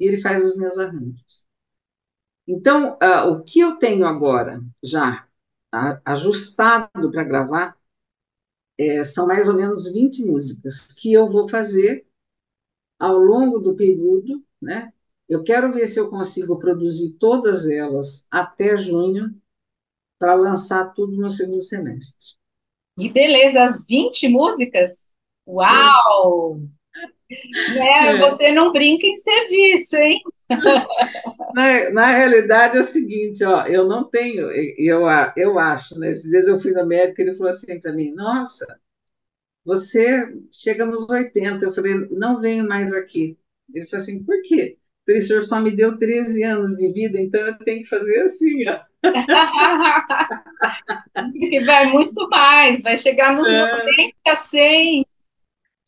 e 0.00 0.08
ele 0.08 0.20
faz 0.20 0.42
os 0.42 0.56
meus 0.56 0.78
arranjos. 0.78 1.46
Então, 2.48 2.94
uh, 2.94 3.28
o 3.30 3.44
que 3.44 3.60
eu 3.60 3.76
tenho 3.76 4.06
agora 4.06 4.60
já 4.82 5.28
ajustado 6.04 7.10
para 7.12 7.22
gravar 7.22 7.78
é, 8.76 9.04
são 9.04 9.26
mais 9.26 9.46
ou 9.46 9.54
menos 9.54 9.92
20 9.92 10.24
músicas 10.24 10.88
que 10.94 11.12
eu 11.12 11.30
vou 11.30 11.48
fazer 11.48 12.06
ao 12.98 13.16
longo 13.18 13.58
do 13.58 13.76
período, 13.76 14.42
né? 14.60 14.92
Eu 15.28 15.44
quero 15.44 15.72
ver 15.72 15.86
se 15.86 16.00
eu 16.00 16.10
consigo 16.10 16.58
produzir 16.58 17.16
todas 17.18 17.68
elas 17.68 18.26
até 18.30 18.76
junho 18.76 19.40
para 20.18 20.34
lançar 20.34 20.92
tudo 20.92 21.16
no 21.16 21.30
segundo 21.30 21.62
semestre. 21.62 22.34
E 22.98 23.08
beleza, 23.08 23.62
as 23.62 23.86
20 23.86 24.28
músicas? 24.28 25.12
Uau! 25.46 26.60
Né? 27.74 28.16
É. 28.16 28.18
Você 28.18 28.52
não 28.52 28.72
brinca 28.72 29.06
em 29.06 29.14
serviço, 29.14 29.96
hein? 29.96 30.20
Na, 31.54 31.90
na, 31.90 32.16
realidade 32.16 32.76
é 32.76 32.80
o 32.80 32.84
seguinte, 32.84 33.42
ó, 33.42 33.66
eu 33.66 33.88
não 33.88 34.04
tenho, 34.04 34.48
eu, 34.78 35.02
eu 35.36 35.58
acho, 35.58 35.98
né? 35.98 36.10
Esses 36.10 36.30
dias 36.30 36.46
eu 36.46 36.60
fui 36.60 36.70
no 36.70 36.86
médico 36.86 37.20
e 37.20 37.24
ele 37.24 37.34
falou 37.34 37.50
assim 37.50 37.80
para 37.80 37.92
mim, 37.92 38.12
nossa, 38.12 38.64
você 39.64 40.32
chega 40.52 40.86
nos 40.86 41.08
80. 41.08 41.64
Eu 41.64 41.72
falei, 41.72 41.94
não 42.10 42.40
venho 42.40 42.68
mais 42.68 42.92
aqui. 42.92 43.36
Ele 43.74 43.86
falou 43.86 44.02
assim, 44.02 44.24
por 44.24 44.40
quê? 44.42 44.76
o 45.08 45.20
senhor 45.20 45.42
só 45.42 45.58
me 45.58 45.72
deu 45.72 45.98
13 45.98 46.44
anos 46.44 46.76
de 46.76 46.92
vida, 46.92 47.20
então 47.20 47.40
eu 47.40 47.58
tenho 47.58 47.82
que 47.82 47.88
fazer 47.88 48.22
assim, 48.22 48.68
ó. 48.68 48.78
vai 51.64 51.86
muito 51.86 52.28
mais, 52.28 52.80
vai 52.82 52.96
chegar 52.96 53.34
nos 53.34 53.48
é. 53.48 53.84
90, 54.24 54.36
100. 54.36 55.04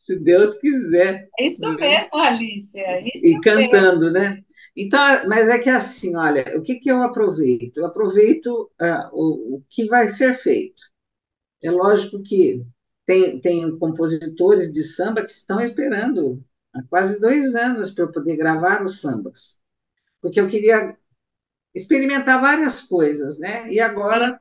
Se 0.03 0.19
Deus 0.19 0.57
quiser. 0.57 1.29
É 1.39 1.47
isso 1.47 1.73
né? 1.75 1.77
mesmo, 1.77 2.19
Alicia. 2.19 2.83
É 2.83 3.05
isso 3.05 3.25
e 3.25 3.41
cantando, 3.41 4.11
mesmo. 4.11 4.19
né? 4.19 4.43
Então, 4.77 4.99
mas 5.29 5.49
é 5.49 5.61
que 5.61 5.71
é 5.71 5.75
assim, 5.75 6.17
olha, 6.17 6.59
o 6.59 6.63
que, 6.63 6.75
que 6.75 6.91
eu 6.91 7.01
aproveito? 7.05 7.77
Eu 7.77 7.87
aproveito 7.87 8.69
uh, 8.81 9.09
o, 9.13 9.57
o 9.57 9.65
que 9.69 9.85
vai 9.85 10.09
ser 10.11 10.35
feito. 10.35 10.83
É 11.63 11.71
lógico 11.71 12.21
que 12.21 12.67
tem, 13.07 13.41
tem 13.41 13.79
compositores 13.79 14.73
de 14.73 14.83
samba 14.83 15.25
que 15.25 15.31
estão 15.31 15.61
esperando 15.61 16.45
há 16.75 16.83
quase 16.83 17.21
dois 17.21 17.55
anos 17.55 17.93
para 17.93 18.03
eu 18.03 18.11
poder 18.11 18.37
gravar 18.37 18.85
os 18.85 19.01
sambas, 19.01 19.61
porque 20.21 20.41
eu 20.41 20.49
queria 20.49 20.97
experimentar 21.73 22.41
várias 22.41 22.83
coisas, 22.83 23.39
né? 23.39 23.73
E 23.73 23.79
agora 23.79 24.41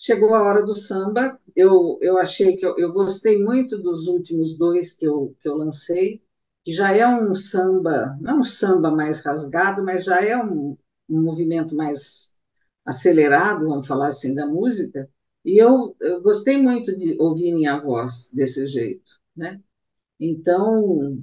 chegou 0.00 0.34
a 0.34 0.42
hora 0.42 0.64
do 0.64 0.74
samba. 0.76 1.38
Eu, 1.54 1.98
eu 2.00 2.18
achei 2.18 2.56
que 2.56 2.64
eu, 2.66 2.76
eu 2.78 2.92
gostei 2.92 3.42
muito 3.42 3.78
dos 3.78 4.06
últimos 4.08 4.56
dois 4.58 4.94
que 4.96 5.06
eu, 5.06 5.36
que 5.40 5.48
eu 5.48 5.56
lancei, 5.56 6.22
que 6.64 6.72
já 6.72 6.92
é 6.96 7.06
um 7.06 7.34
samba, 7.34 8.16
não 8.20 8.40
um 8.40 8.44
samba 8.44 8.90
mais 8.90 9.22
rasgado, 9.22 9.84
mas 9.84 10.04
já 10.04 10.20
é 10.24 10.36
um, 10.42 10.76
um 11.08 11.22
movimento 11.22 11.74
mais 11.76 12.36
acelerado, 12.84 13.66
vamos 13.68 13.86
falar 13.86 14.08
assim, 14.08 14.34
da 14.34 14.46
música, 14.46 15.08
E 15.44 15.58
eu, 15.62 15.96
eu 16.00 16.22
gostei 16.22 16.58
muito 16.62 16.96
de 16.96 17.16
ouvir 17.20 17.52
minha 17.52 17.78
voz 17.80 18.30
desse 18.34 18.66
jeito, 18.66 19.12
né? 19.36 19.60
Então, 20.20 21.18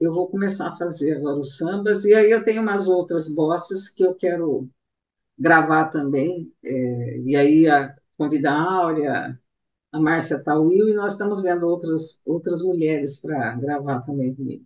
eu 0.00 0.12
vou 0.14 0.28
começar 0.28 0.68
a 0.68 0.76
fazer 0.76 1.16
agora 1.16 1.38
os 1.38 1.56
sambas, 1.58 2.04
e 2.04 2.14
aí 2.14 2.30
eu 2.30 2.44
tenho 2.44 2.62
umas 2.62 2.88
outras 2.88 3.28
bossas 3.28 3.88
que 3.88 4.04
eu 4.04 4.14
quero 4.14 4.68
gravar 5.38 5.86
também, 5.90 6.52
é, 6.64 7.18
e 7.20 7.36
aí 7.36 7.68
a, 7.68 7.94
convidar 8.16 8.52
a 8.54 8.72
Áurea, 8.72 9.40
a 9.92 10.00
Márcia 10.00 10.42
Tauil, 10.42 10.88
e 10.88 10.94
nós 10.94 11.12
estamos 11.12 11.42
vendo 11.42 11.66
outras, 11.66 12.20
outras 12.24 12.62
mulheres 12.62 13.20
para 13.20 13.54
gravar 13.56 14.00
também 14.00 14.34
comigo. 14.34 14.64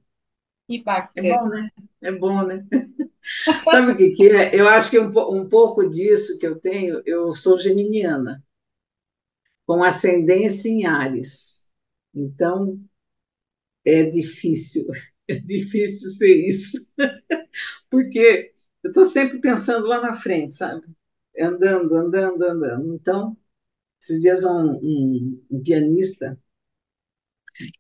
Que 0.69 0.83
bacana. 0.83 1.29
É 1.29 1.33
bom, 1.33 1.49
né? 1.49 1.71
É 2.01 2.13
bom, 2.13 2.47
né? 2.47 2.67
Sabe 3.71 3.93
o 3.93 3.97
que, 3.97 4.11
que 4.11 4.29
é? 4.29 4.55
Eu 4.55 4.69
acho 4.69 4.91
que 4.91 4.99
um, 4.99 5.09
um 5.09 5.49
pouco 5.49 5.89
disso 5.89 6.39
que 6.39 6.47
eu 6.47 6.59
tenho, 6.59 7.03
eu 7.05 7.33
sou 7.33 7.59
geminiana, 7.59 8.43
com 9.67 9.83
ascendência 9.83 10.69
em 10.69 10.87
Ares. 10.87 11.71
Então, 12.15 12.81
é 13.85 14.05
difícil, 14.05 14.87
é 15.29 15.35
difícil 15.37 16.11
ser 16.11 16.35
isso. 16.49 16.93
Porque 17.91 18.50
eu 18.83 18.89
estou 18.91 19.05
sempre 19.05 19.41
pensando 19.41 19.87
lá 19.87 20.01
na 20.01 20.15
frente, 20.15 20.55
sabe? 20.55 20.87
Andando, 21.39 21.95
andando, 21.97 22.43
andando. 22.45 22.95
Então, 22.95 23.37
esses 24.01 24.23
dias 24.23 24.45
um, 24.45 24.73
um, 24.83 25.47
um 25.51 25.63
pianista, 25.63 26.39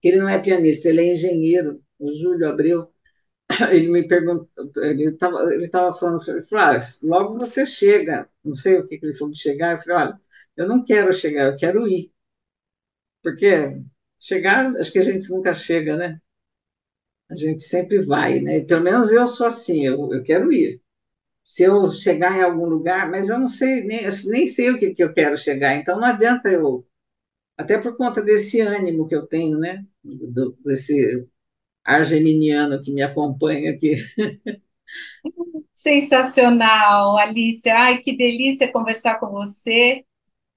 que 0.00 0.08
ele 0.08 0.18
não 0.18 0.28
é 0.28 0.38
pianista, 0.38 0.88
ele 0.88 1.00
é 1.02 1.12
engenheiro, 1.12 1.82
o 1.98 2.12
Júlio 2.12 2.48
Abreu, 2.48 2.92
ele 3.72 3.88
me 3.90 4.06
perguntou, 4.08 4.48
ele 4.84 5.10
estava 5.10 5.54
ele 5.54 5.68
tava 5.68 5.94
falando, 5.98 6.22
ele 6.30 6.42
falou, 6.46 6.66
ah, 6.66 6.78
logo 7.04 7.38
você 7.38 7.66
chega, 7.66 8.28
não 8.44 8.54
sei 8.56 8.78
o 8.78 8.88
que, 8.88 8.98
que 8.98 9.06
ele 9.06 9.14
falou 9.16 9.32
de 9.32 9.40
chegar, 9.40 9.72
eu 9.72 9.78
falei, 9.78 9.96
olha, 10.08 10.20
eu 10.56 10.68
não 10.68 10.84
quero 10.84 11.12
chegar, 11.12 11.46
eu 11.52 11.56
quero 11.56 11.88
ir. 11.88 12.12
Porque 13.22 13.82
chegar, 14.18 14.76
acho 14.76 14.92
que 14.92 14.98
a 14.98 15.02
gente 15.02 15.30
nunca 15.30 15.52
chega, 15.54 15.96
né? 15.96 16.20
A 17.30 17.34
gente 17.34 17.62
sempre 17.62 18.04
vai, 18.04 18.40
né? 18.40 18.60
Pelo 18.60 18.82
menos 18.84 19.10
eu 19.10 19.26
sou 19.26 19.46
assim, 19.46 19.86
eu, 19.86 20.12
eu 20.12 20.22
quero 20.22 20.52
ir. 20.52 20.82
Se 21.42 21.64
eu 21.64 21.90
chegar 21.90 22.36
em 22.36 22.42
algum 22.42 22.66
lugar, 22.66 23.10
mas 23.10 23.28
eu 23.28 23.38
não 23.38 23.48
sei, 23.48 23.82
nem, 23.82 24.02
nem 24.26 24.46
sei 24.46 24.70
o 24.70 24.78
que, 24.78 24.94
que 24.94 25.02
eu 25.02 25.12
quero 25.12 25.36
chegar, 25.36 25.74
então 25.76 25.98
não 25.98 26.06
adianta 26.06 26.48
eu, 26.48 26.86
até 27.56 27.78
por 27.78 27.96
conta 27.96 28.22
desse 28.22 28.60
ânimo 28.60 29.06
que 29.06 29.14
eu 29.14 29.26
tenho, 29.26 29.58
né? 29.58 29.84
Do, 30.02 30.56
desse 30.64 31.26
argeminiano 31.84 32.82
que 32.82 32.92
me 32.92 33.02
acompanha 33.02 33.72
aqui. 33.72 33.96
Sensacional, 35.74 37.16
Alicia. 37.18 37.74
Ai, 37.76 37.98
que 37.98 38.16
delícia 38.16 38.72
conversar 38.72 39.18
com 39.18 39.30
você. 39.30 40.04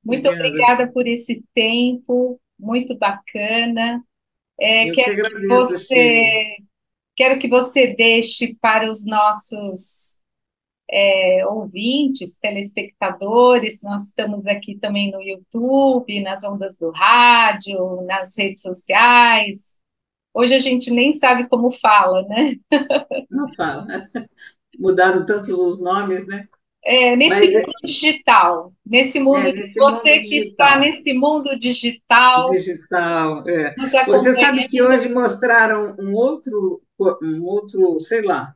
Muito 0.04 0.28
obrigada, 0.28 0.50
obrigada 0.50 0.91
por 0.91 1.08
esse 1.08 1.43
tempo, 1.54 2.39
muito 2.60 2.98
bacana. 2.98 4.04
É, 4.60 4.89
quero, 4.91 5.15
que 5.15 5.22
agradeço, 5.22 5.48
você, 5.48 6.58
quero 7.15 7.39
que 7.39 7.48
você 7.48 7.96
deixe 7.96 8.56
para 8.62 8.89
os 8.89 9.06
nossos 9.06 10.23
é, 10.89 11.46
ouvintes, 11.48 12.38
telespectadores, 12.38 13.82
nós 13.84 14.10
estamos 14.10 14.48
aqui 14.48 14.78
também 14.78 15.12
no 15.12 15.22
YouTube, 15.22 16.22
nas 16.24 16.43
ondas 16.43 16.78
do 16.78 16.91
rádio, 16.91 18.02
nas 18.06 18.38
redes 18.38 18.62
sociais, 18.62 19.82
Hoje 20.34 20.56
a 20.56 20.60
gente 20.60 20.89
nem 20.89 21.12
sabe 21.12 21.48
como 21.48 21.69
fala, 21.69 22.24
né? 22.24 22.56
Não 23.30 23.48
fala. 23.54 23.86
Mudaram 24.80 25.26
tantos 25.26 25.50
os 25.50 25.80
nomes, 25.80 26.26
né? 26.26 26.48
É, 26.84 27.15
nesse 27.15 27.30
Mas, 27.30 27.56
é 27.56 27.60
mundo 27.60 27.69
é... 27.69 27.88
digital, 27.88 28.74
nesse 28.86 29.19
mundo, 29.19 29.48
é, 29.48 29.54
nesse 29.54 29.80
você 29.80 30.15
mundo 30.15 30.24
que 30.24 30.39
digital. 30.39 30.67
está 30.67 30.80
nesse 30.80 31.13
mundo 31.13 31.60
digital. 31.60 32.52
Digital, 32.52 33.48
é. 33.48 33.76
Você 34.08 34.34
sabe 34.34 34.67
que 34.67 34.82
hoje 34.82 35.08
mostraram 35.08 35.96
um 35.98 36.13
outro, 36.13 36.82
um 37.22 37.43
outro, 37.43 38.00
sei 38.02 38.24
lá, 38.24 38.54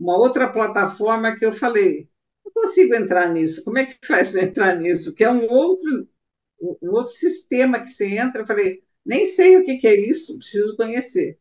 uma 0.00 0.16
outra 0.16 0.50
plataforma 0.50 1.36
que 1.36 1.44
eu 1.44 1.52
falei, 1.52 2.08
não 2.44 2.52
consigo 2.52 2.94
entrar 2.94 3.30
nisso. 3.32 3.62
Como 3.64 3.78
é 3.78 3.86
que 3.86 3.98
faz 4.06 4.30
para 4.32 4.44
entrar 4.44 4.74
nisso? 4.76 5.12
Que 5.14 5.24
é 5.24 5.30
um 5.30 5.48
outro, 5.50 6.08
um 6.60 6.90
outro 6.92 7.12
sistema 7.12 7.80
que 7.80 7.88
você 7.88 8.06
entra. 8.16 8.42
Eu 8.42 8.46
falei, 8.46 8.82
nem 9.04 9.26
sei 9.26 9.58
o 9.58 9.64
que, 9.64 9.86
é 9.86 9.94
isso, 10.08 10.38
preciso 10.38 10.76
conhecer. 10.76 11.38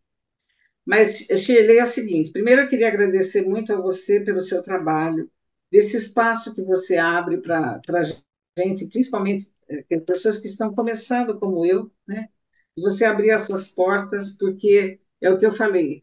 Mas, 0.85 1.19
Shirley, 1.19 1.77
é 1.79 1.83
o 1.83 1.87
seguinte: 1.87 2.31
primeiro 2.31 2.61
eu 2.63 2.67
queria 2.67 2.87
agradecer 2.87 3.43
muito 3.43 3.73
a 3.73 3.79
você 3.79 4.19
pelo 4.21 4.41
seu 4.41 4.61
trabalho, 4.61 5.29
desse 5.71 5.97
espaço 5.97 6.55
que 6.55 6.63
você 6.63 6.97
abre 6.97 7.37
para 7.37 7.79
a 7.89 8.61
gente, 8.61 8.87
principalmente 8.87 9.53
é, 9.69 9.99
pessoas 9.99 10.39
que 10.39 10.47
estão 10.47 10.73
começando 10.73 11.39
como 11.39 11.65
eu, 11.65 11.91
né? 12.07 12.29
E 12.75 12.81
você 12.81 13.05
abrir 13.05 13.29
essas 13.29 13.69
portas, 13.69 14.31
porque 14.33 14.99
é 15.21 15.29
o 15.29 15.37
que 15.37 15.45
eu 15.45 15.53
falei. 15.53 16.01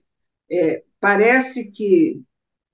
É, 0.50 0.84
parece 1.00 1.72
que 1.72 2.22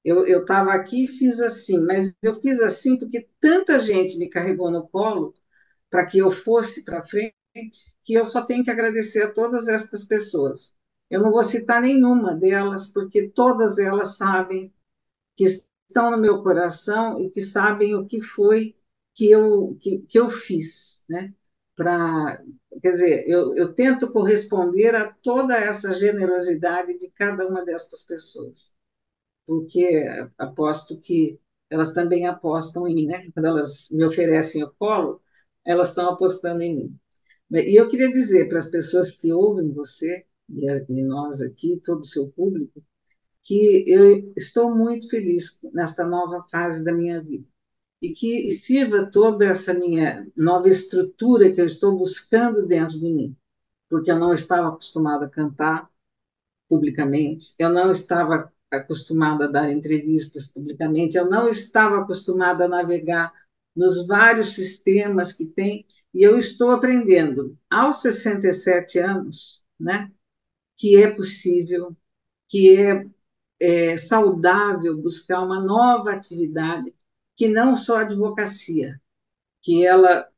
eu 0.05 0.41
estava 0.43 0.73
aqui 0.73 1.05
e 1.05 1.09
fiz 1.09 1.41
assim, 1.41 1.81
mas 1.85 2.15
eu 2.23 2.41
fiz 2.41 2.61
assim 2.61 2.99
porque 2.99 3.29
tanta 3.41 3.79
gente 3.79 4.19
me 4.19 4.29
carregou 4.29 4.71
no 4.71 4.88
colo 4.88 5.35
para 5.91 6.07
que 6.07 6.19
eu 6.19 6.31
fosse 6.31 6.85
para 6.85 7.03
frente 7.03 7.35
que 8.03 8.15
eu 8.15 8.25
só 8.25 8.43
tenho 8.45 8.65
que 8.65 8.71
agradecer 8.71 9.23
a 9.23 9.33
todas 9.33 9.69
estas 9.69 10.05
pessoas. 10.05 10.77
Eu 11.11 11.21
não 11.23 11.31
vou 11.31 11.45
citar 11.45 11.83
nenhuma 11.83 12.35
delas, 12.35 12.88
porque 12.88 13.29
todas 13.29 13.79
elas 13.79 14.17
sabem 14.17 14.73
que 15.37 15.45
estão 15.45 16.11
no 16.11 16.19
meu 16.19 16.43
coração 16.43 17.21
e 17.21 17.31
que 17.31 17.43
sabem 17.43 17.95
o 17.95 18.07
que 18.07 18.21
foi 18.21 18.77
que 19.15 19.31
eu, 19.31 19.77
que, 19.81 20.01
que 20.01 20.19
eu 20.19 20.29
fiz, 20.29 21.05
né? 21.09 21.35
Pra, 21.77 22.43
quer 22.83 22.91
dizer, 22.93 23.29
eu, 23.29 23.55
eu 23.57 23.75
tento 23.75 24.11
corresponder 24.12 24.95
a 24.95 25.12
toda 25.12 25.57
essa 25.57 25.93
generosidade 25.93 26.99
de 26.99 27.11
cada 27.11 27.47
uma 27.49 27.65
destas 27.65 28.05
pessoas, 28.05 28.75
porque 29.53 30.09
aposto 30.38 30.99
que 30.99 31.38
elas 31.69 31.93
também 31.93 32.27
apostam 32.27 32.88
em 32.88 32.95
mim, 32.95 33.07
né? 33.07 33.31
Quando 33.35 33.47
elas 33.47 33.88
me 33.91 34.03
oferecem 34.03 34.65
o 34.65 34.73
colo, 34.79 35.21
elas 35.62 35.91
estão 35.91 36.09
apostando 36.09 36.62
em 36.62 36.75
mim. 36.75 36.99
E 37.51 37.79
eu 37.79 37.87
queria 37.87 38.11
dizer 38.11 38.49
para 38.49 38.59
as 38.59 38.71
pessoas 38.71 39.11
que 39.11 39.31
ouvem 39.31 39.71
você, 39.71 40.25
e 40.49 41.03
nós 41.03 41.43
aqui, 41.43 41.79
todo 41.85 42.01
o 42.01 42.07
seu 42.07 42.33
público, 42.33 42.83
que 43.43 43.85
eu 43.87 44.33
estou 44.35 44.75
muito 44.75 45.11
feliz 45.11 45.61
nesta 45.75 46.07
nova 46.07 46.43
fase 46.51 46.83
da 46.83 46.95
minha 46.95 47.23
vida. 47.23 47.47
E 48.01 48.12
que 48.12 48.51
sirva 48.53 49.11
toda 49.12 49.45
essa 49.45 49.75
minha 49.75 50.27
nova 50.35 50.67
estrutura 50.69 51.53
que 51.53 51.61
eu 51.61 51.67
estou 51.67 51.95
buscando 51.97 52.67
dentro 52.67 52.99
de 52.99 53.12
mim. 53.12 53.37
Porque 53.91 54.11
eu 54.11 54.19
não 54.19 54.33
estava 54.33 54.69
acostumada 54.69 55.27
a 55.27 55.31
cantar 55.31 55.91
publicamente, 56.69 57.55
eu 57.59 57.69
não 57.69 57.91
estava 57.91 58.51
acostumada 58.73 59.45
a 59.45 59.49
dar 59.49 59.71
entrevistas 59.71 60.49
publicamente, 60.49 61.17
eu 61.17 61.29
não 61.29 61.49
estava 61.49 61.99
acostumada 61.99 62.65
a 62.65 62.69
navegar 62.69 63.33
nos 63.75 64.07
vários 64.07 64.55
sistemas 64.55 65.33
que 65.33 65.47
tem, 65.47 65.87
e 66.15 66.23
eu 66.23 66.37
estou 66.37 66.71
aprendendo 66.71 67.59
aos 67.71 68.03
67 68.03 68.99
anos, 68.99 69.65
né, 69.79 70.11
que 70.77 70.97
é 70.97 71.11
possível, 71.11 71.97
que 72.49 72.77
é, 72.77 73.07
é 73.61 73.97
saudável 73.97 74.97
buscar 75.01 75.43
uma 75.43 75.61
nova 75.61 76.13
atividade, 76.13 76.95
que 77.37 77.49
não 77.49 77.77
só 77.77 77.99
a 77.99 78.01
advocacia, 78.03 79.01
que 79.63 79.87
ela 79.87 80.29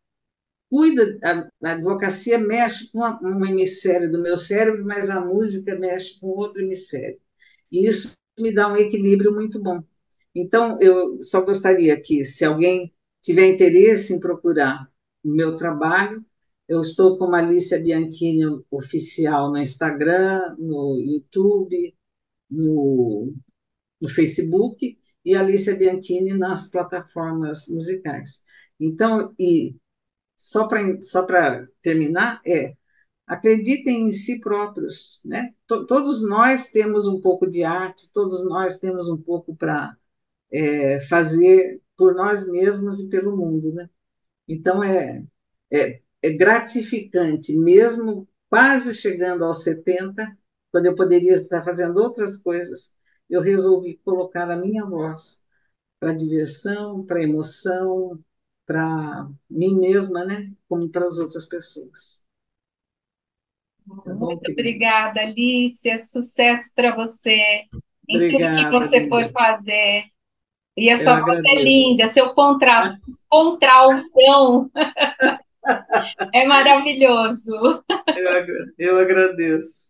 cuida, 0.70 1.18
a, 1.62 1.72
advocacia 1.72 2.38
mexe 2.38 2.90
com 2.90 3.00
um 3.00 3.46
hemisfério 3.46 4.10
do 4.10 4.20
meu 4.20 4.36
cérebro, 4.36 4.84
mas 4.84 5.10
a 5.10 5.20
música 5.20 5.78
mexe 5.78 6.18
com 6.20 6.28
outro 6.28 6.62
hemisfério. 6.62 7.20
E 7.70 7.86
isso 7.86 8.14
me 8.38 8.52
dá 8.52 8.68
um 8.68 8.76
equilíbrio 8.76 9.32
muito 9.32 9.62
bom. 9.62 9.82
Então, 10.34 10.78
eu 10.80 11.22
só 11.22 11.42
gostaria 11.42 12.00
que, 12.00 12.24
se 12.24 12.44
alguém 12.44 12.92
tiver 13.22 13.46
interesse 13.46 14.12
em 14.14 14.20
procurar 14.20 14.88
o 15.24 15.30
meu 15.30 15.56
trabalho, 15.56 16.24
eu 16.68 16.80
estou 16.80 17.18
com 17.18 17.34
Alicia 17.34 17.78
Bianchini 17.78 18.44
oficial 18.70 19.50
no 19.50 19.58
Instagram, 19.58 20.56
no 20.58 20.98
YouTube, 20.98 21.94
no, 22.50 23.34
no 24.00 24.08
Facebook 24.08 24.98
e 25.24 25.34
Alicia 25.34 25.76
Bianchini 25.76 26.34
nas 26.34 26.70
plataformas 26.70 27.68
musicais. 27.68 28.44
Então, 28.80 29.34
e 29.38 29.76
só 30.36 30.66
para 30.68 31.02
só 31.02 31.26
terminar, 31.82 32.40
é 32.46 32.74
acreditem 33.26 34.08
em 34.08 34.12
si 34.12 34.40
próprios, 34.40 35.22
né? 35.24 35.54
todos 35.66 36.22
nós 36.22 36.70
temos 36.70 37.06
um 37.06 37.20
pouco 37.20 37.48
de 37.48 37.64
arte, 37.64 38.12
todos 38.12 38.44
nós 38.44 38.78
temos 38.78 39.08
um 39.08 39.16
pouco 39.16 39.56
para 39.56 39.96
é, 40.52 41.00
fazer 41.02 41.82
por 41.96 42.14
nós 42.14 42.48
mesmos 42.50 43.00
e 43.00 43.08
pelo 43.08 43.36
mundo, 43.36 43.72
né? 43.72 43.88
Então 44.48 44.82
é, 44.84 45.24
é, 45.70 46.02
é 46.22 46.30
gratificante, 46.32 47.56
mesmo 47.56 48.28
quase 48.50 48.94
chegando 48.94 49.44
aos 49.44 49.62
70, 49.64 50.36
quando 50.70 50.86
eu 50.86 50.94
poderia 50.96 51.34
estar 51.34 51.64
fazendo 51.64 51.98
outras 51.98 52.36
coisas, 52.36 52.96
eu 53.30 53.40
resolvi 53.40 53.98
colocar 54.04 54.50
a 54.50 54.56
minha 54.56 54.84
voz 54.86 55.44
para 56.00 56.14
diversão, 56.14 57.04
para 57.06 57.22
emoção, 57.22 58.22
para 58.66 59.28
mim 59.50 59.78
mesma, 59.78 60.24
né? 60.24 60.52
Como 60.68 60.88
para 60.90 61.06
as 61.06 61.18
outras 61.18 61.46
pessoas. 61.46 62.23
Tá 64.04 64.14
Muito 64.14 64.50
obrigada, 64.50 65.20
Alicia. 65.20 65.98
Sucesso 65.98 66.72
para 66.74 66.94
você 66.94 67.64
em 68.08 68.16
obrigada, 68.16 68.56
tudo 68.56 68.70
que 68.70 68.78
você 68.78 69.08
for 69.08 69.30
fazer. 69.32 70.04
E 70.76 70.90
a 70.90 70.96
sua 70.96 71.20
voz 71.20 71.42
é 71.44 71.62
linda, 71.62 72.08
seu 72.08 72.34
contra, 72.34 72.98
contraltão 73.28 74.68
é 76.34 76.46
maravilhoso. 76.46 77.54
Eu, 78.16 78.56
eu 78.78 78.98
agradeço. 78.98 79.84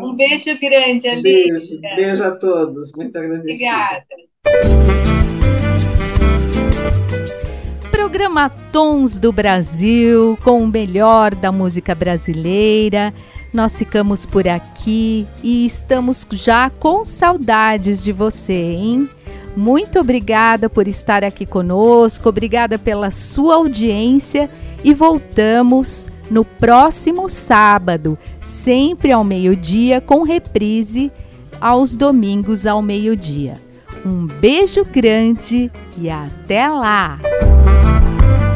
Um 0.00 0.16
beijo 0.16 0.58
grande, 0.58 1.08
Alicia. 1.08 1.52
Beijo, 1.52 1.80
beijo 1.96 2.24
a 2.24 2.32
todos. 2.32 2.92
Muito 2.96 3.16
agradecida. 3.16 4.04
Obrigada. 4.44 5.25
Programa 8.06 8.48
Tons 8.48 9.18
do 9.18 9.32
Brasil, 9.32 10.38
com 10.44 10.62
o 10.62 10.68
melhor 10.68 11.34
da 11.34 11.50
música 11.50 11.92
brasileira. 11.92 13.12
Nós 13.52 13.76
ficamos 13.76 14.24
por 14.24 14.46
aqui 14.46 15.26
e 15.42 15.66
estamos 15.66 16.24
já 16.30 16.70
com 16.70 17.04
saudades 17.04 18.04
de 18.04 18.12
você, 18.12 18.52
hein? 18.52 19.10
Muito 19.56 19.98
obrigada 19.98 20.70
por 20.70 20.86
estar 20.86 21.24
aqui 21.24 21.44
conosco, 21.44 22.28
obrigada 22.28 22.78
pela 22.78 23.10
sua 23.10 23.56
audiência 23.56 24.48
e 24.84 24.94
voltamos 24.94 26.08
no 26.30 26.44
próximo 26.44 27.28
sábado, 27.28 28.16
sempre 28.40 29.10
ao 29.10 29.24
meio-dia, 29.24 30.00
com 30.00 30.22
reprise 30.22 31.10
aos 31.60 31.96
domingos 31.96 32.66
ao 32.66 32.80
meio-dia. 32.80 33.60
Um 34.04 34.26
beijo 34.26 34.84
grande 34.84 35.72
e 35.98 36.08
até 36.08 36.68
lá! 36.68 37.18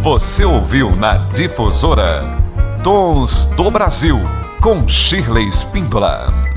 Você 0.00 0.46
ouviu 0.46 0.96
na 0.96 1.18
Difusora 1.28 2.20
Tons 2.82 3.44
do 3.54 3.70
Brasil 3.70 4.18
com 4.62 4.88
Shirley 4.88 5.46
Spindola. 5.50 6.49